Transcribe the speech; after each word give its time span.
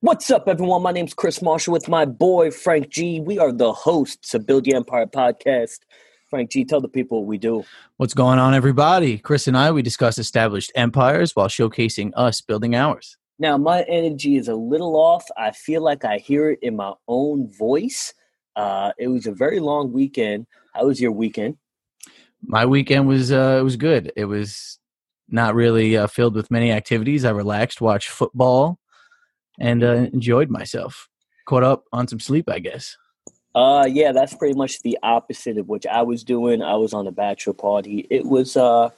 What's 0.00 0.30
up, 0.30 0.46
everyone? 0.46 0.82
My 0.82 0.92
name's 0.92 1.14
Chris 1.14 1.40
Marshall 1.40 1.72
with 1.72 1.88
my 1.88 2.04
boy 2.04 2.50
Frank 2.50 2.90
G. 2.90 3.18
We 3.18 3.38
are 3.38 3.50
the 3.50 3.72
hosts 3.72 4.34
of 4.34 4.46
Build 4.46 4.66
Your 4.66 4.76
Empire 4.76 5.06
podcast. 5.06 5.78
Frank 6.28 6.50
G, 6.50 6.66
tell 6.66 6.82
the 6.82 6.88
people 6.88 7.20
what 7.20 7.26
we 7.26 7.38
do. 7.38 7.64
What's 7.96 8.12
going 8.12 8.38
on, 8.38 8.52
everybody? 8.52 9.16
Chris 9.16 9.48
and 9.48 9.56
I, 9.56 9.70
we 9.70 9.80
discuss 9.80 10.18
established 10.18 10.70
empires 10.74 11.34
while 11.34 11.48
showcasing 11.48 12.12
us 12.14 12.42
building 12.42 12.74
ours. 12.74 13.16
Now, 13.38 13.56
my 13.56 13.84
energy 13.84 14.36
is 14.36 14.48
a 14.48 14.54
little 14.54 14.96
off. 14.96 15.24
I 15.34 15.52
feel 15.52 15.82
like 15.82 16.04
I 16.04 16.18
hear 16.18 16.50
it 16.50 16.58
in 16.60 16.76
my 16.76 16.92
own 17.08 17.50
voice. 17.50 18.12
Uh, 18.54 18.92
it 18.98 19.08
was 19.08 19.26
a 19.26 19.32
very 19.32 19.60
long 19.60 19.92
weekend. 19.92 20.46
How 20.74 20.84
was 20.84 21.00
your 21.00 21.12
weekend? 21.12 21.56
My 22.42 22.66
weekend 22.66 23.08
was 23.08 23.32
uh, 23.32 23.56
it 23.60 23.64
was 23.64 23.76
good. 23.76 24.12
It 24.14 24.26
was 24.26 24.78
not 25.30 25.54
really 25.54 25.96
uh, 25.96 26.06
filled 26.06 26.34
with 26.34 26.50
many 26.50 26.70
activities. 26.70 27.24
I 27.24 27.30
relaxed, 27.30 27.80
watched 27.80 28.10
football, 28.10 28.78
and 29.58 29.82
uh, 29.82 30.08
enjoyed 30.12 30.50
myself. 30.50 31.08
Caught 31.46 31.62
up 31.62 31.84
on 31.92 32.08
some 32.08 32.20
sleep, 32.20 32.48
I 32.50 32.58
guess. 32.58 32.96
Uh, 33.54 33.86
yeah, 33.88 34.12
that's 34.12 34.34
pretty 34.34 34.54
much 34.54 34.82
the 34.82 34.98
opposite 35.02 35.56
of 35.56 35.68
what 35.68 35.86
I 35.86 36.02
was 36.02 36.24
doing. 36.24 36.62
I 36.62 36.74
was 36.74 36.92
on 36.92 37.06
a 37.06 37.12
bachelor 37.12 37.54
party. 37.54 38.06
It 38.10 38.26
was 38.26 38.56
uh, 38.56 38.90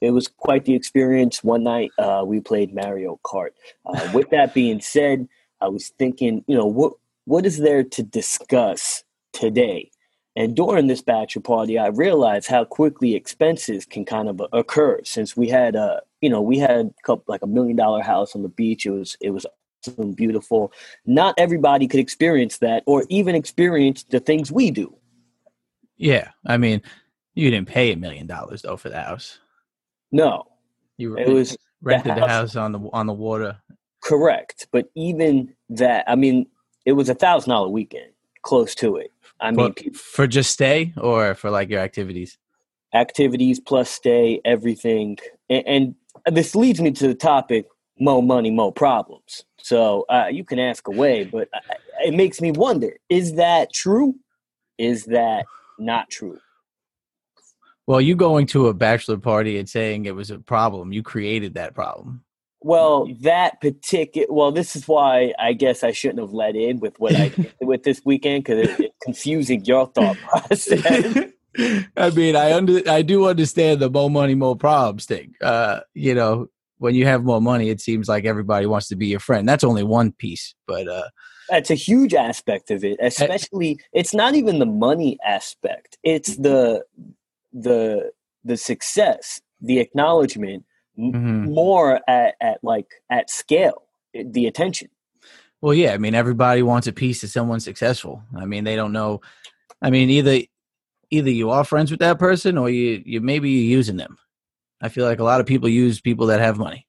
it 0.00 0.10
was 0.10 0.26
quite 0.26 0.64
the 0.64 0.74
experience. 0.74 1.44
One 1.44 1.62
night, 1.62 1.92
uh, 1.98 2.24
we 2.26 2.40
played 2.40 2.74
Mario 2.74 3.20
Kart. 3.24 3.50
Uh, 3.86 4.10
with 4.12 4.30
that 4.30 4.52
being 4.54 4.80
said, 4.80 5.28
I 5.60 5.68
was 5.68 5.90
thinking, 5.98 6.44
you 6.48 6.56
know, 6.56 6.66
what 6.66 6.94
what 7.26 7.46
is 7.46 7.58
there 7.58 7.84
to 7.84 8.02
discuss 8.02 9.04
today? 9.32 9.90
And 10.36 10.56
during 10.56 10.86
this 10.86 11.02
bachelor 11.02 11.42
party, 11.42 11.78
I 11.78 11.88
realized 11.88 12.48
how 12.48 12.64
quickly 12.64 13.14
expenses 13.14 13.84
can 13.84 14.04
kind 14.04 14.28
of 14.28 14.40
occur. 14.52 15.00
Since 15.04 15.36
we 15.36 15.48
had 15.48 15.74
a, 15.74 16.02
you 16.20 16.30
know, 16.30 16.40
we 16.40 16.58
had 16.58 16.70
a 16.70 16.90
couple, 17.04 17.24
like 17.26 17.42
a 17.42 17.46
million 17.46 17.76
dollar 17.76 18.02
house 18.02 18.34
on 18.34 18.42
the 18.42 18.48
beach. 18.48 18.86
It 18.86 18.90
was 18.90 19.16
it 19.20 19.30
was 19.30 19.46
awesome, 19.88 20.12
beautiful. 20.12 20.72
Not 21.06 21.34
everybody 21.38 21.86
could 21.86 22.00
experience 22.00 22.58
that, 22.58 22.82
or 22.86 23.04
even 23.08 23.34
experience 23.34 24.02
the 24.04 24.20
things 24.20 24.50
we 24.52 24.70
do. 24.70 24.94
Yeah, 25.96 26.30
I 26.46 26.56
mean, 26.56 26.82
you 27.34 27.50
didn't 27.50 27.68
pay 27.68 27.92
a 27.92 27.96
million 27.96 28.26
dollars 28.26 28.62
though 28.62 28.76
for 28.76 28.88
the 28.88 29.00
house. 29.00 29.38
No, 30.12 30.46
You 30.96 31.16
it 31.16 31.28
was 31.28 31.56
rented 31.82 32.16
the 32.16 32.20
house- 32.20 32.30
house 32.30 32.56
on 32.56 32.72
the 32.72 32.80
on 32.92 33.06
the 33.06 33.12
water. 33.12 33.58
correct. 34.02 34.66
But 34.72 34.90
even 34.94 35.54
that, 35.68 36.04
I 36.08 36.14
mean, 36.16 36.46
it 36.86 36.92
was 36.92 37.08
a 37.08 37.14
thousand 37.14 37.50
dollar 37.50 37.68
weekend, 37.68 38.10
close 38.42 38.74
to 38.76 38.96
it. 38.96 39.12
I 39.40 39.50
mean, 39.52 39.74
For, 39.74 39.92
for 39.92 40.26
just 40.26 40.50
stay 40.50 40.92
or 40.96 41.34
for 41.34 41.50
like 41.50 41.68
your 41.70 41.80
activities. 41.80 42.38
activities 42.94 43.60
plus 43.60 43.90
stay, 43.90 44.40
everything. 44.44 45.18
And, 45.48 45.94
and 46.26 46.34
this 46.36 46.54
leads 46.54 46.80
me 46.80 46.90
to 46.92 47.08
the 47.08 47.14
topic 47.14 47.66
more 48.00 48.22
money, 48.22 48.50
more 48.50 48.72
problems. 48.72 49.44
So 49.58 50.06
uh, 50.08 50.26
you 50.30 50.42
can 50.42 50.58
ask 50.58 50.88
away, 50.88 51.24
but 51.24 51.48
it 52.04 52.14
makes 52.14 52.40
me 52.40 52.50
wonder 52.50 52.96
is 53.08 53.34
that 53.34 53.72
true? 53.72 54.14
Is 54.78 55.04
that 55.06 55.44
not 55.78 56.10
true? 56.10 56.38
Well, 57.86 58.00
you 58.00 58.16
going 58.16 58.46
to 58.48 58.68
a 58.68 58.74
bachelor 58.74 59.18
party 59.18 59.58
and 59.58 59.68
saying 59.68 60.06
it 60.06 60.14
was 60.14 60.30
a 60.30 60.38
problem, 60.38 60.92
you 60.92 61.02
created 61.02 61.54
that 61.54 61.74
problem. 61.74 62.24
Well, 62.62 63.08
that 63.20 63.60
particular 63.60 64.26
well, 64.30 64.52
this 64.52 64.76
is 64.76 64.86
why 64.86 65.34
I 65.38 65.54
guess 65.54 65.82
I 65.82 65.92
shouldn't 65.92 66.20
have 66.20 66.32
let 66.32 66.56
in 66.56 66.78
with 66.80 66.98
what 67.00 67.16
I 67.16 67.28
did 67.28 67.52
with 67.60 67.82
this 67.84 68.02
weekend 68.04 68.44
because 68.44 68.68
it, 68.68 68.80
it's 68.80 68.96
confusing 69.02 69.64
your 69.64 69.86
thought 69.86 70.16
process. 70.28 71.32
I 71.96 72.10
mean, 72.10 72.36
I 72.36 72.52
under 72.52 72.88
I 72.88 73.02
do 73.02 73.26
understand 73.26 73.80
the 73.80 73.90
more 73.90 74.10
money, 74.10 74.34
more 74.34 74.56
problems 74.56 75.06
thing. 75.06 75.34
Uh, 75.40 75.80
you 75.94 76.14
know, 76.14 76.48
when 76.80 76.94
you 76.94 77.04
have 77.06 77.22
more 77.24 77.40
money, 77.40 77.68
it 77.70 77.80
seems 77.80 78.08
like 78.08 78.24
everybody 78.24 78.66
wants 78.66 78.88
to 78.88 78.96
be 78.96 79.06
your 79.06 79.20
friend. 79.20 79.48
That's 79.48 79.62
only 79.64 79.82
one 79.84 80.12
piece, 80.12 80.54
but 80.66 80.88
uh, 80.88 81.08
That's 81.48 81.70
a 81.70 81.74
huge 81.74 82.14
aspect 82.14 82.70
of 82.70 82.82
it. 82.84 82.98
Especially, 83.00 83.78
it's 83.92 84.12
not 84.14 84.34
even 84.34 84.58
the 84.58 84.66
money 84.66 85.18
aspect. 85.24 85.96
It's 86.02 86.36
the 86.36 86.84
the 87.52 88.10
the 88.44 88.56
success, 88.56 89.40
the 89.60 89.78
acknowledgement, 89.78 90.64
m- 90.98 91.12
Mhm. 91.12 91.52
more 91.54 92.00
at, 92.08 92.34
at 92.40 92.58
like 92.64 92.86
at 93.10 93.28
scale, 93.30 93.82
the 94.14 94.46
attention. 94.46 94.88
well, 95.60 95.74
yeah. 95.74 95.92
I 95.92 95.98
mean, 95.98 96.14
everybody 96.14 96.62
wants 96.62 96.86
a 96.86 96.92
piece 96.92 97.22
of 97.22 97.28
someone 97.30 97.60
successful. 97.60 98.22
I 98.34 98.46
mean, 98.46 98.64
they 98.64 98.76
don't 98.76 98.92
know. 98.92 99.20
I 99.82 99.90
mean, 99.90 100.08
either 100.10 100.40
either 101.10 101.30
you 101.30 101.50
are 101.50 101.64
friends 101.64 101.90
with 101.90 102.00
that 102.00 102.18
person 102.18 102.56
or 102.56 102.70
you 102.70 103.02
you 103.04 103.20
maybe 103.20 103.50
you're 103.50 103.76
using 103.78 103.96
them. 103.98 104.16
I 104.80 104.88
feel 104.88 105.04
like 105.04 105.18
a 105.20 105.24
lot 105.24 105.40
of 105.40 105.46
people 105.46 105.68
use 105.68 106.00
people 106.00 106.26
that 106.28 106.40
have 106.40 106.58
money. 106.58 106.86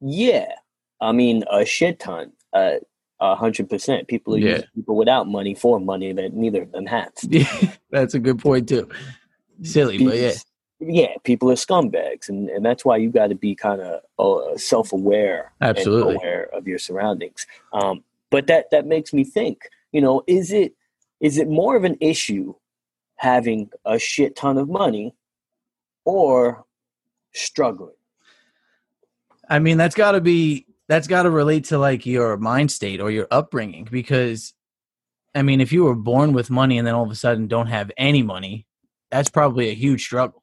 Yeah, 0.00 0.52
I 1.00 1.12
mean 1.12 1.44
a 1.50 1.64
shit 1.64 1.98
ton, 1.98 2.32
uh, 2.52 2.76
a 3.20 3.34
hundred 3.34 3.68
percent. 3.70 4.08
People 4.08 4.34
are 4.34 4.38
Yeah. 4.38 4.50
using 4.56 4.68
people 4.74 4.96
without 4.96 5.26
money 5.26 5.54
for 5.54 5.80
money 5.80 6.12
that 6.12 6.34
neither 6.34 6.62
of 6.62 6.72
them 6.72 6.86
has. 6.86 7.10
That's 7.90 8.14
a 8.14 8.18
good 8.18 8.38
point 8.38 8.68
too. 8.68 8.88
Silly, 9.62 10.04
but 10.04 10.16
yeah. 10.18 10.32
yeah, 10.80 11.14
people 11.24 11.50
are 11.50 11.54
scumbags, 11.54 12.28
and, 12.28 12.50
and 12.50 12.62
that's 12.62 12.84
why 12.84 12.98
you 12.98 13.08
got 13.10 13.28
to 13.28 13.34
be 13.34 13.54
kind 13.54 13.80
of 13.80 14.02
uh, 14.18 14.54
self 14.58 14.92
aware, 14.92 15.52
Absolutely. 15.62 16.16
aware 16.16 16.50
of 16.52 16.68
your 16.68 16.78
surroundings. 16.78 17.46
Um, 17.72 18.04
but 18.30 18.48
that 18.48 18.70
that 18.70 18.84
makes 18.86 19.14
me 19.14 19.24
think. 19.24 19.70
You 19.92 20.02
know, 20.02 20.22
is 20.26 20.52
it 20.52 20.74
is 21.20 21.38
it 21.38 21.48
more 21.48 21.74
of 21.74 21.84
an 21.84 21.96
issue 22.02 22.54
having 23.14 23.70
a 23.86 23.98
shit 23.98 24.36
ton 24.36 24.58
of 24.58 24.68
money, 24.68 25.14
or 26.04 26.65
struggling? 27.36 27.94
I 29.48 29.58
mean, 29.58 29.78
that's 29.78 29.94
got 29.94 30.12
to 30.12 30.20
be 30.20 30.66
that's 30.88 31.06
got 31.06 31.24
to 31.24 31.30
relate 31.30 31.64
to 31.66 31.78
like 31.78 32.06
your 32.06 32.36
mind 32.36 32.70
state 32.70 33.00
or 33.00 33.10
your 33.10 33.26
upbringing 33.30 33.88
because 33.90 34.54
I 35.34 35.42
mean, 35.42 35.60
if 35.60 35.72
you 35.72 35.84
were 35.84 35.94
born 35.94 36.32
with 36.32 36.50
money 36.50 36.78
and 36.78 36.86
then 36.86 36.94
all 36.94 37.04
of 37.04 37.10
a 37.10 37.16
sudden 37.16 37.46
don't 37.46 37.66
have 37.66 37.90
any 37.98 38.22
money, 38.22 38.66
that's 39.10 39.28
probably 39.28 39.68
a 39.68 39.74
huge 39.74 40.02
struggle. 40.02 40.42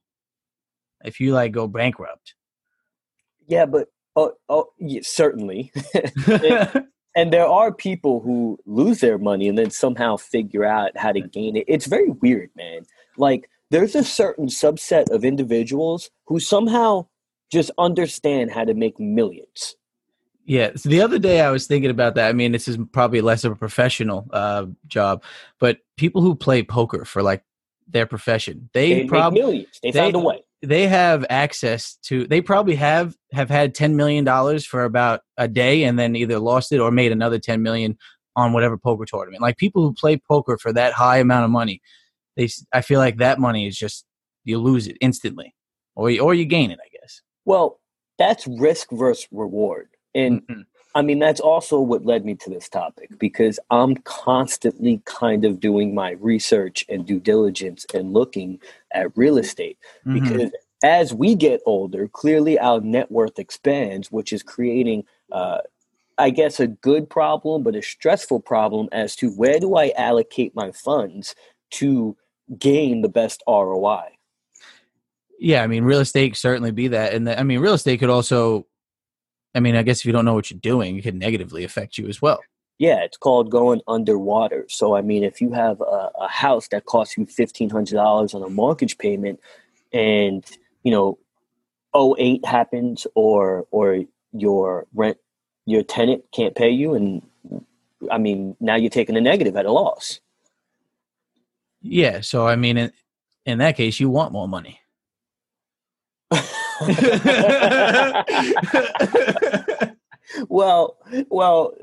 If 1.04 1.20
you 1.20 1.34
like 1.34 1.52
go 1.52 1.68
bankrupt. 1.68 2.36
Yeah, 3.48 3.66
but 3.66 3.88
oh, 4.16 4.34
oh 4.50 4.70
yeah, 4.80 5.02
certainly. 5.04 5.72
and 7.16 7.34
there 7.34 7.48
are 7.48 7.74
people 7.74 8.22
who 8.22 8.60
lose 8.66 9.00
their 9.00 9.18
money 9.18 9.48
and 9.48 9.58
then 9.58 9.70
somehow 9.70 10.18
figure 10.18 10.64
out 10.64 10.96
how 10.96 11.12
to 11.12 11.22
gain 11.22 11.58
it. 11.58 11.66
It's 11.68 11.88
very 11.88 12.10
weird, 12.10 12.52
man. 12.56 12.86
Like 13.18 13.50
there's 13.74 13.96
a 13.96 14.04
certain 14.04 14.48
subset 14.48 15.10
of 15.10 15.26
individuals 15.26 16.12
who 16.28 16.40
somehow 16.40 17.08
just 17.52 17.72
understand 17.80 18.52
how 18.52 18.64
to 18.64 18.76
make 18.76 19.00
millions. 19.00 19.76
Yeah. 20.46 20.72
So 20.76 20.90
the 20.90 21.02
other 21.02 21.18
day 21.18 21.42
I 21.42 21.50
was 21.50 21.66
thinking 21.66 21.90
about 21.90 22.14
that. 22.16 22.30
I 22.30 22.34
mean, 22.34 22.52
this 22.52 22.68
is 22.68 22.78
probably 22.92 23.22
less 23.22 23.44
of 23.44 23.52
a 23.52 23.56
professional 23.56 24.28
uh, 24.32 24.68
job, 24.86 25.24
but 25.60 25.80
people 25.98 26.22
who 26.22 26.36
play 26.36 26.62
poker 26.62 27.04
for 27.04 27.24
like 27.24 27.44
their 27.88 28.06
profession, 28.06 28.70
they, 28.74 28.94
They 28.94 29.06
probably 29.06 29.40
make 29.40 29.46
millions. 29.48 29.80
They, 29.82 29.90
they- 29.92 30.00
found 30.00 30.16
a 30.16 30.20
way. 30.20 30.44
they 30.62 30.88
have 30.88 31.26
access 31.32 31.96
to 32.04 32.28
they 32.28 32.42
probably 32.42 32.76
have 32.76 33.16
have 33.32 33.50
had 33.50 33.74
10 33.74 33.96
million 33.96 34.24
dollars 34.24 34.66
for 34.66 34.84
about 34.84 35.22
a 35.38 35.48
day 35.48 35.84
and 35.84 35.98
then 35.98 36.16
either 36.16 36.38
lost 36.40 36.72
it 36.72 36.80
or 36.80 36.92
made 36.92 37.12
another 37.12 37.40
10 37.40 37.62
million 37.64 37.98
on 38.36 38.54
whatever 38.54 38.78
poker 38.78 39.04
tournament 39.06 39.42
like 39.42 39.58
people 39.58 39.82
who 39.82 39.94
play 39.94 40.16
poker 40.16 40.58
for 40.58 40.72
that 40.72 40.94
high 40.94 41.18
amount 41.18 41.44
of 41.44 41.52
money 41.52 41.82
they 42.36 42.50
i 42.74 42.82
feel 42.82 43.00
like 43.00 43.18
that 43.18 43.40
money 43.40 43.68
is 43.68 43.78
just 43.78 44.06
you 44.44 44.58
lose 44.58 44.88
it 44.88 44.98
instantly 45.02 45.54
or 45.96 46.10
you, 46.10 46.20
or 46.22 46.34
you 46.34 46.46
gain 46.46 46.72
it 46.72 46.80
i 46.84 46.90
guess 47.00 47.22
Well, 47.46 47.80
that's 48.18 48.48
risk 48.48 48.90
versus 48.92 49.28
reward. 49.32 49.90
And 50.16 50.42
Mhm. 50.48 50.66
I 50.96 51.02
mean, 51.02 51.18
that's 51.20 51.40
also 51.42 51.80
what 51.82 52.06
led 52.06 52.24
me 52.24 52.36
to 52.36 52.50
this 52.52 52.70
topic 52.70 53.10
because 53.18 53.60
I'm 53.72 53.96
constantly 54.06 55.02
kind 55.06 55.44
of 55.44 55.60
doing 55.60 55.96
my 55.96 56.12
research 56.12 56.86
and 56.88 57.06
due 57.06 57.20
diligence 57.20 57.86
and 57.94 58.14
looking 58.14 58.60
at 58.92 59.18
real 59.18 59.38
estate. 59.40 59.78
Mhm. 60.06 60.14
Because 60.14 60.52
as 60.84 61.14
we 61.14 61.34
get 61.36 61.62
older, 61.66 62.08
clearly 62.08 62.60
our 62.60 62.80
net 62.80 63.12
worth 63.12 63.40
expands, 63.40 64.12
which 64.12 64.32
is 64.32 64.44
creating, 64.44 65.04
uh, 65.32 65.62
I 66.20 66.30
guess, 66.30 66.60
a 66.60 66.68
good 66.68 67.10
problem, 67.10 67.64
but 67.64 67.76
a 67.76 67.82
stressful 67.82 68.42
problem 68.42 68.88
as 68.92 69.16
to 69.18 69.32
where 69.32 69.60
do 69.60 69.76
I 69.76 69.92
allocate 69.98 70.56
my 70.56 70.72
funds 70.72 71.34
to 71.72 72.16
gain 72.60 73.02
the 73.02 73.10
best 73.10 73.42
ROI. 73.48 74.06
yeah 75.40 75.64
i 75.64 75.68
mean 75.68 75.84
real 75.84 76.00
estate 76.00 76.36
certainly 76.38 76.72
be 76.72 76.90
that 76.90 77.14
and 77.14 77.28
the, 77.28 77.40
i 77.40 77.44
mean 77.44 77.60
real 77.60 77.74
estate 77.74 78.00
could 78.00 78.10
also 78.10 78.66
i 79.56 79.60
mean 79.60 79.76
i 79.76 79.84
guess 79.84 80.00
if 80.00 80.06
you 80.06 80.12
don't 80.12 80.26
know 80.26 80.34
what 80.34 80.52
you're 80.52 80.60
doing 80.60 80.98
it 80.98 81.02
could 81.02 81.16
negatively 81.16 81.64
affect 81.64 81.98
you 81.98 82.08
as 82.08 82.22
well 82.22 82.40
Yeah, 82.80 83.04
it's 83.04 83.18
called 83.18 83.50
going 83.52 83.82
underwater. 83.88 84.66
So 84.68 84.96
I 84.96 85.02
mean, 85.02 85.24
if 85.24 85.40
you 85.42 85.52
have 85.54 85.80
a, 85.80 86.10
a 86.20 86.28
house 86.28 86.68
that 86.70 86.86
costs 86.86 87.16
you 87.18 87.26
fifteen 87.26 87.70
hundred 87.70 87.96
dollars 87.96 88.34
on 88.34 88.42
a 88.44 88.50
mortgage 88.50 88.98
payment, 88.98 89.40
and 89.94 90.44
you 90.84 90.92
know, 90.92 91.18
08 91.96 92.44
happens, 92.46 93.06
or 93.16 93.68
or 93.70 94.04
your 94.34 94.88
rent, 94.96 95.18
your 95.66 95.84
tenant 95.84 96.24
can't 96.32 96.56
pay 96.56 96.72
you, 96.72 96.96
and 96.96 97.22
I 98.12 98.18
mean, 98.18 98.58
now 98.60 98.76
you're 98.76 98.90
taking 98.90 99.16
a 99.18 99.22
negative 99.22 99.56
at 99.56 99.66
a 99.68 99.72
loss. 99.72 100.20
Yeah 101.84 102.22
so 102.22 102.48
i 102.48 102.56
mean 102.56 102.78
in, 102.78 102.92
in 103.46 103.60
that 103.60 103.78
case 103.78 104.00
you 104.00 104.10
want 104.10 104.32
more 104.32 104.48
money 104.48 104.80
well, 110.48 110.98
well, 111.30 111.74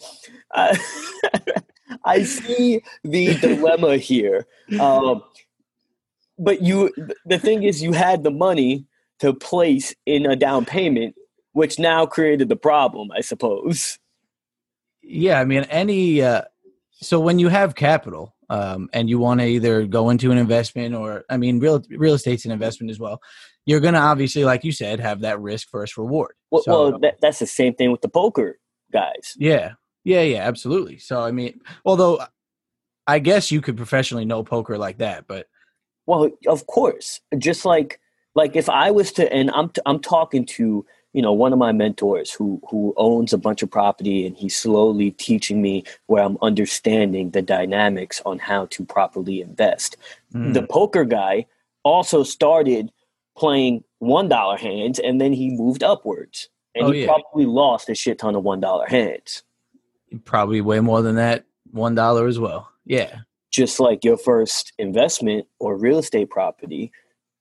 I, 0.52 0.78
I 2.04 2.22
see 2.22 2.82
the 3.04 3.34
dilemma 3.36 3.96
here. 3.96 4.46
Um, 4.78 5.22
but 6.38 6.62
you, 6.62 6.92
the 7.26 7.38
thing 7.38 7.64
is, 7.64 7.82
you 7.82 7.92
had 7.92 8.24
the 8.24 8.30
money 8.30 8.86
to 9.18 9.34
place 9.34 9.94
in 10.06 10.26
a 10.26 10.36
down 10.36 10.64
payment, 10.64 11.14
which 11.52 11.78
now 11.78 12.06
created 12.06 12.48
the 12.48 12.56
problem, 12.56 13.10
I 13.14 13.20
suppose. 13.20 13.98
Yeah, 15.02 15.40
I 15.40 15.44
mean, 15.44 15.64
any. 15.64 16.22
Uh, 16.22 16.42
so 16.92 17.18
when 17.18 17.38
you 17.38 17.48
have 17.48 17.74
capital 17.74 18.34
um, 18.50 18.90
and 18.92 19.08
you 19.08 19.18
want 19.18 19.40
to 19.40 19.46
either 19.46 19.86
go 19.86 20.10
into 20.10 20.30
an 20.30 20.36
investment 20.36 20.94
or, 20.94 21.24
I 21.30 21.38
mean, 21.38 21.58
real 21.60 21.82
real 21.96 22.14
estate's 22.14 22.44
an 22.44 22.50
investment 22.50 22.90
as 22.90 22.98
well. 22.98 23.22
You're 23.64 23.80
going 23.80 23.94
to 23.94 24.00
obviously, 24.00 24.44
like 24.44 24.64
you 24.64 24.72
said, 24.72 25.00
have 25.00 25.20
that 25.20 25.40
risk 25.40 25.68
versus 25.72 25.96
reward. 25.96 26.34
Well, 26.50 26.62
So- 26.62 26.90
well 26.90 26.98
that, 26.98 27.14
that's 27.22 27.38
the 27.38 27.46
same 27.46 27.74
thing 27.74 27.90
with 27.92 28.02
the 28.02 28.08
poker 28.08 28.58
guys. 28.92 29.34
Yeah. 29.38 29.72
Yeah, 30.04 30.22
yeah, 30.22 30.40
absolutely. 30.48 30.98
So 30.98 31.22
I 31.22 31.30
mean, 31.30 31.60
although 31.84 32.20
I 33.06 33.18
guess 33.18 33.50
you 33.50 33.60
could 33.60 33.76
professionally 33.76 34.24
know 34.24 34.42
poker 34.42 34.76
like 34.78 34.98
that, 34.98 35.26
but 35.26 35.46
Well, 36.06 36.30
of 36.46 36.66
course, 36.66 37.20
just 37.38 37.64
like 37.64 38.00
like 38.34 38.56
if 38.56 38.68
I 38.68 38.90
was 38.90 39.12
to, 39.12 39.32
and 39.32 39.50
I'm 39.50 39.68
t- 39.70 39.82
I'm 39.86 40.00
talking 40.00 40.46
to 40.56 40.84
you 41.12 41.22
know 41.22 41.32
one 41.32 41.52
of 41.52 41.58
my 41.58 41.72
mentors 41.72 42.30
who 42.30 42.60
who 42.70 42.94
owns 42.96 43.32
a 43.32 43.38
bunch 43.38 43.62
of 43.62 43.70
property, 43.70 44.26
and 44.26 44.36
he's 44.36 44.56
slowly 44.56 45.10
teaching 45.12 45.60
me 45.62 45.84
where 46.06 46.22
I'm 46.22 46.38
understanding 46.42 47.30
the 47.30 47.42
dynamics 47.42 48.22
on 48.24 48.38
how 48.38 48.66
to 48.66 48.84
properly 48.84 49.40
invest. 49.40 49.96
mm, 50.32 50.54
The 50.54 50.62
poker 50.62 51.04
guy 51.04 51.46
also 51.82 52.22
started 52.22 52.90
playing 53.36 53.82
one 53.98 54.28
dollar 54.28 54.56
hands, 54.56 54.98
and 54.98 55.20
then 55.20 55.32
he 55.32 55.50
moved 55.50 55.82
upwards, 55.82 56.48
and 56.74 56.86
Oh, 56.86 56.90
he 56.92 57.00
yeah. 57.02 57.06
probably 57.06 57.46
lost 57.46 57.88
a 57.88 57.94
shit 57.94 58.18
ton 58.18 58.34
of 58.36 58.44
one 58.44 58.60
dollar 58.60 58.86
hands. 58.86 59.42
probably 60.24 60.60
way 60.60 60.80
more 60.80 61.02
than 61.02 61.16
that, 61.16 61.44
one 61.72 61.94
dollar 61.94 62.26
as 62.26 62.38
well. 62.38 62.68
Yeah. 62.84 63.20
just 63.52 63.80
like 63.80 64.04
your 64.04 64.16
first 64.16 64.72
investment 64.78 65.46
or 65.58 65.76
real 65.76 65.98
estate 65.98 66.30
property 66.30 66.92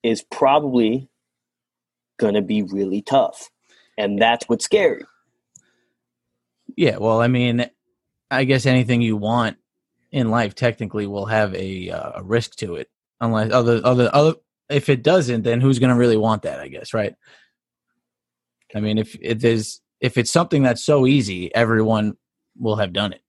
is 0.04 0.24
probably 0.24 1.08
going 2.18 2.34
to 2.34 2.42
be 2.42 2.64
really 2.64 3.02
tough. 3.02 3.50
And 4.00 4.20
that's 4.20 4.48
what's 4.48 4.66
scary. 4.66 5.04
Yeah, 6.78 6.98
well, 6.98 7.22
I 7.22 7.28
mean, 7.28 7.70
I 8.32 8.46
guess 8.46 8.66
anything 8.66 9.02
you 9.02 9.18
want 9.18 9.58
in 10.12 10.32
life 10.32 10.56
technically 10.56 11.06
will 11.06 11.26
have 11.26 11.54
a 11.54 11.90
uh, 11.90 12.12
a 12.16 12.24
risk 12.24 12.56
to 12.58 12.76
it. 12.76 12.90
Unless 13.20 13.52
other 13.52 13.82
other 13.84 14.10
other 14.14 14.36
if 14.70 14.88
it 14.88 15.04
doesn't, 15.04 15.44
then 15.44 15.60
who's 15.60 15.80
going 15.80 15.90
to 15.90 16.00
really 16.00 16.16
want 16.16 16.44
that, 16.44 16.62
I 16.62 16.70
guess, 16.70 16.94
right? 16.94 17.14
I 18.74 18.80
mean, 18.80 18.98
if 18.98 19.18
if 19.22 19.40
there's 19.40 19.82
if 20.00 20.18
it's 20.18 20.32
something 20.32 20.64
that's 20.64 20.84
so 20.84 21.06
easy, 21.06 21.54
everyone 21.54 22.16
will 22.58 22.78
have 22.78 22.94
done 22.94 23.14
it. 23.14 23.22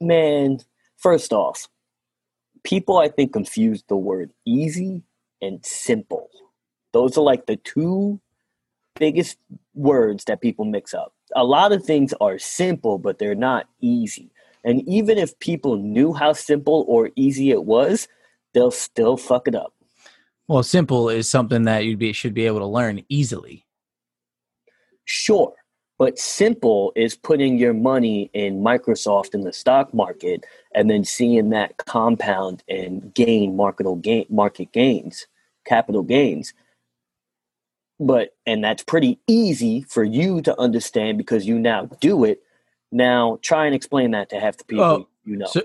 Man, 0.00 0.58
first 0.96 1.34
off, 1.34 1.68
people 2.64 2.96
I 2.96 3.08
think 3.08 3.34
confuse 3.34 3.82
the 3.88 3.96
word 3.96 4.32
easy 4.46 5.02
and 5.42 5.64
simple. 5.66 6.25
Those 6.92 7.16
are 7.18 7.22
like 7.22 7.46
the 7.46 7.56
two 7.56 8.20
biggest 8.98 9.38
words 9.74 10.24
that 10.24 10.40
people 10.40 10.64
mix 10.64 10.94
up. 10.94 11.12
A 11.34 11.44
lot 11.44 11.72
of 11.72 11.84
things 11.84 12.14
are 12.20 12.38
simple, 12.38 12.98
but 12.98 13.18
they're 13.18 13.34
not 13.34 13.68
easy. 13.80 14.30
And 14.64 14.86
even 14.88 15.18
if 15.18 15.38
people 15.38 15.76
knew 15.76 16.12
how 16.12 16.32
simple 16.32 16.84
or 16.88 17.10
easy 17.14 17.50
it 17.50 17.64
was, 17.64 18.08
they'll 18.54 18.70
still 18.70 19.16
fuck 19.16 19.46
it 19.46 19.54
up. 19.54 19.72
Well, 20.48 20.62
simple 20.62 21.08
is 21.08 21.28
something 21.28 21.64
that 21.64 21.84
you 21.84 21.96
be 21.96 22.12
should 22.12 22.34
be 22.34 22.46
able 22.46 22.60
to 22.60 22.66
learn 22.66 23.04
easily. 23.08 23.66
Sure. 25.04 25.54
But 25.98 26.18
simple 26.18 26.92
is 26.94 27.16
putting 27.16 27.58
your 27.58 27.72
money 27.72 28.30
in 28.34 28.60
Microsoft 28.60 29.34
in 29.34 29.42
the 29.42 29.52
stock 29.52 29.94
market 29.94 30.44
and 30.74 30.90
then 30.90 31.04
seeing 31.04 31.50
that 31.50 31.78
compound 31.78 32.62
and 32.68 33.14
gain 33.14 33.56
market 33.56 33.86
gain 34.02 34.26
market 34.28 34.72
gains, 34.72 35.26
capital 35.64 36.02
gains. 36.02 36.52
But 37.98 38.30
and 38.44 38.62
that's 38.62 38.82
pretty 38.82 39.18
easy 39.26 39.82
for 39.82 40.04
you 40.04 40.42
to 40.42 40.58
understand 40.60 41.18
because 41.18 41.46
you 41.46 41.58
now 41.58 41.86
do 42.00 42.24
it. 42.24 42.42
Now 42.92 43.38
try 43.42 43.66
and 43.66 43.74
explain 43.74 44.10
that 44.12 44.28
to 44.30 44.40
half 44.40 44.58
the 44.58 44.64
people 44.64 44.84
Oh, 44.84 45.08
you 45.24 45.36
know. 45.36 45.46
So, 45.46 45.62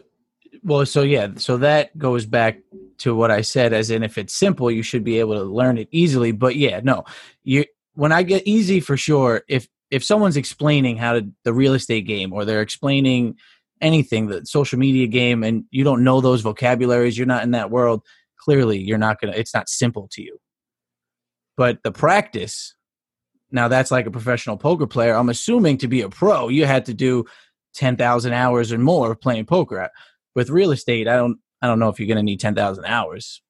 well, 0.63 0.85
so 0.85 1.01
yeah, 1.01 1.29
so 1.37 1.57
that 1.57 1.97
goes 1.97 2.25
back 2.25 2.59
to 2.99 3.15
what 3.15 3.31
I 3.31 3.41
said, 3.41 3.73
as 3.73 3.89
in 3.89 4.03
if 4.03 4.17
it's 4.17 4.33
simple, 4.33 4.69
you 4.69 4.83
should 4.83 5.03
be 5.03 5.19
able 5.19 5.35
to 5.35 5.43
learn 5.43 5.77
it 5.77 5.87
easily. 5.91 6.31
But 6.31 6.55
yeah, 6.55 6.81
no, 6.83 7.03
you 7.43 7.65
when 7.95 8.11
I 8.11 8.23
get 8.23 8.47
easy 8.47 8.79
for 8.79 8.97
sure, 8.97 9.43
if 9.47 9.67
if 9.89 10.03
someone's 10.03 10.37
explaining 10.37 10.97
how 10.97 11.13
to 11.13 11.27
the 11.43 11.53
real 11.53 11.73
estate 11.73 12.07
game 12.07 12.31
or 12.31 12.45
they're 12.45 12.61
explaining 12.61 13.35
anything, 13.81 14.27
the 14.27 14.45
social 14.45 14.79
media 14.79 15.07
game, 15.07 15.43
and 15.43 15.65
you 15.71 15.83
don't 15.83 16.03
know 16.03 16.21
those 16.21 16.41
vocabularies, 16.41 17.17
you're 17.17 17.27
not 17.27 17.43
in 17.43 17.51
that 17.51 17.71
world. 17.71 18.01
Clearly, 18.37 18.79
you're 18.79 18.97
not 18.97 19.19
gonna. 19.19 19.33
It's 19.33 19.53
not 19.53 19.69
simple 19.69 20.07
to 20.13 20.21
you. 20.21 20.39
But 21.57 21.83
the 21.83 21.91
practice, 21.91 22.75
now 23.51 23.67
that's 23.67 23.91
like 23.91 24.05
a 24.05 24.11
professional 24.11 24.57
poker 24.57 24.87
player. 24.87 25.15
I'm 25.15 25.29
assuming 25.29 25.77
to 25.79 25.87
be 25.87 26.01
a 26.01 26.09
pro, 26.09 26.47
you 26.47 26.65
had 26.65 26.85
to 26.85 26.93
do 26.93 27.25
ten 27.73 27.97
thousand 27.97 28.33
hours 28.33 28.71
or 28.71 28.77
more 28.77 29.15
playing 29.15 29.45
poker. 29.45 29.81
Uh, 29.81 29.89
with 30.35 30.49
real 30.49 30.71
estate, 30.71 31.07
I 31.07 31.15
don't. 31.15 31.39
I 31.63 31.67
don't 31.67 31.77
know 31.77 31.89
if 31.89 31.99
you're 31.99 32.07
going 32.07 32.17
to 32.17 32.23
need 32.23 32.39
ten 32.39 32.55
thousand 32.55 32.85
hours. 32.85 33.41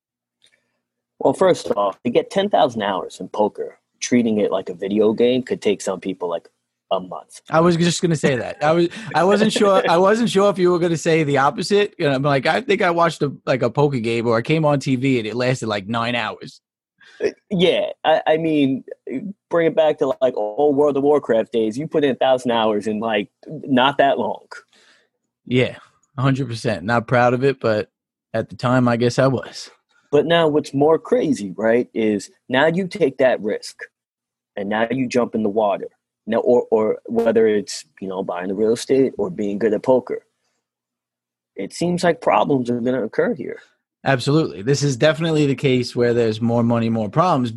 Well, 1.22 1.34
first 1.34 1.72
off, 1.78 2.02
to 2.02 2.10
get 2.10 2.32
10,000 2.32 2.82
hours 2.82 3.20
in 3.20 3.30
poker, 3.30 3.78
treating 4.00 4.40
it 4.40 4.50
like 4.50 4.70
a 4.70 4.74
video 4.74 5.14
game 5.14 5.44
could 5.44 5.62
take 5.62 5.80
some 5.80 6.00
people 6.00 6.28
like 6.28 6.50
a 6.90 7.00
month. 7.00 7.42
I 7.52 7.60
was 7.62 7.78
just 7.78 8.02
going 8.02 8.10
to 8.10 8.18
say 8.18 8.36
that. 8.36 8.64
I 8.64 8.72
was. 8.72 8.90
I 9.14 9.24
wasn't 9.24 9.54
sure. 9.54 9.84
I 9.88 9.98
wasn't 9.98 10.32
sure 10.32 10.50
if 10.50 10.58
you 10.58 10.72
were 10.72 10.80
going 10.80 10.92
to 10.92 10.98
say 10.98 11.24
the 11.24 11.38
opposite. 11.38 11.94
You 12.00 12.10
know, 12.10 12.16
I'm 12.16 12.24
like, 12.24 12.48
I 12.48 12.62
think 12.62 12.82
I 12.82 12.90
watched 12.90 13.22
a 13.22 13.32
like 13.46 13.62
a 13.62 13.70
poker 13.70 14.00
game, 14.00 14.26
or 14.26 14.36
I 14.36 14.42
came 14.42 14.66
on 14.66 14.80
TV 14.80 15.20
and 15.20 15.28
it 15.28 15.36
lasted 15.36 15.68
like 15.68 15.88
nine 15.88 16.16
hours. 16.16 16.60
Yeah, 17.50 17.90
I, 18.04 18.22
I 18.28 18.38
mean, 18.38 18.84
bring 19.50 19.68
it 19.68 19.76
back 19.76 20.00
to 20.00 20.14
like 20.22 20.36
old 20.36 20.76
World 20.76 20.98
of 20.98 21.04
Warcraft 21.04 21.52
days. 21.52 21.78
You 21.78 21.88
put 21.88 22.04
in 22.04 22.12
a 22.12 22.16
thousand 22.16 22.52
hours 22.52 22.88
in 22.88 23.00
like 23.00 23.30
not 23.48 23.98
that 23.98 24.18
long. 24.18 24.48
Yeah, 25.46 25.78
hundred 26.18 26.48
percent. 26.48 26.84
Not 26.84 27.08
proud 27.08 27.34
of 27.34 27.44
it, 27.44 27.60
but 27.60 27.92
at 28.34 28.50
the 28.50 28.56
time, 28.56 28.88
I 28.88 28.98
guess 28.98 29.20
I 29.20 29.28
was. 29.28 29.70
But 30.12 30.26
now, 30.26 30.48
what's 30.48 30.74
more 30.74 31.00
crazy, 31.00 31.52
right, 31.58 31.90
is 31.94 32.30
now 32.50 32.68
you 32.68 32.88
take 32.88 33.18
that 33.18 33.42
risk, 33.42 33.84
and 34.56 34.70
now 34.70 34.88
you 34.92 35.08
jump 35.08 35.36
in 35.36 35.44
the 35.44 35.50
water. 35.50 35.88
Now, 36.28 36.40
or 36.40 36.68
or 36.72 37.00
whether 37.06 37.48
it's 37.48 37.86
you 38.00 38.08
know 38.08 38.24
buying 38.24 38.48
the 38.48 38.56
real 38.56 38.74
estate 38.74 39.14
or 39.18 39.30
being 39.30 39.58
good 39.58 39.74
at 39.74 39.84
poker, 39.84 40.26
it 41.56 41.74
seems 41.74 42.04
like 42.04 42.22
problems 42.22 42.70
are 42.70 42.80
going 42.80 42.96
to 42.96 43.04
occur 43.04 43.34
here. 43.34 43.60
Absolutely. 44.04 44.62
This 44.64 44.82
is 44.84 44.98
definitely 44.98 45.46
the 45.46 45.56
case 45.56 45.96
where 45.96 46.14
there's 46.14 46.42
more 46.42 46.64
money, 46.64 46.90
more 46.90 47.10
problems, 47.10 47.54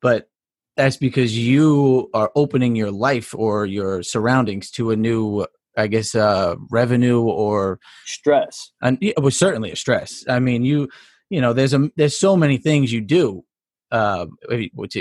but 0.00 0.28
that's 0.76 0.96
because 0.96 1.36
you 1.36 2.08
are 2.14 2.30
opening 2.34 2.76
your 2.76 2.90
life 2.90 3.34
or 3.34 3.66
your 3.66 4.02
surroundings 4.02 4.70
to 4.72 4.90
a 4.90 4.96
new, 4.96 5.46
I 5.76 5.86
guess, 5.86 6.14
uh, 6.14 6.56
revenue 6.70 7.20
or, 7.20 7.78
Stress. 8.06 8.72
and 8.80 8.96
it 9.02 9.20
was 9.22 9.36
certainly 9.36 9.70
a 9.70 9.76
stress. 9.76 10.24
I 10.28 10.38
mean, 10.38 10.64
you, 10.64 10.88
you 11.28 11.40
know, 11.40 11.52
there's 11.52 11.74
a, 11.74 11.90
there's 11.96 12.18
so 12.18 12.36
many 12.36 12.56
things 12.56 12.92
you 12.92 13.02
do. 13.02 13.44
Uh, 13.90 14.24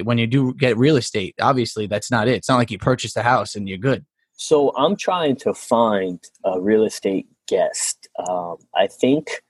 when 0.04 0.18
you 0.18 0.28
do 0.28 0.54
get 0.56 0.78
real 0.78 0.98
estate, 0.98 1.36
obviously 1.40 1.88
that's 1.88 2.12
not 2.12 2.28
it. 2.28 2.36
It's 2.36 2.50
not 2.50 2.58
like 2.58 2.72
you 2.72 2.78
purchased 2.78 3.16
a 3.16 3.24
house 3.24 3.56
and 3.56 3.70
you're 3.70 3.78
good. 3.78 4.06
So 4.34 4.76
I'm 4.76 4.98
trying 4.98 5.38
to 5.38 5.54
find 5.54 6.20
a 6.44 6.60
real 6.60 6.84
estate 6.84 7.28
guest. 7.48 8.10
Um, 8.28 8.58
I 8.76 8.88
think 8.88 9.42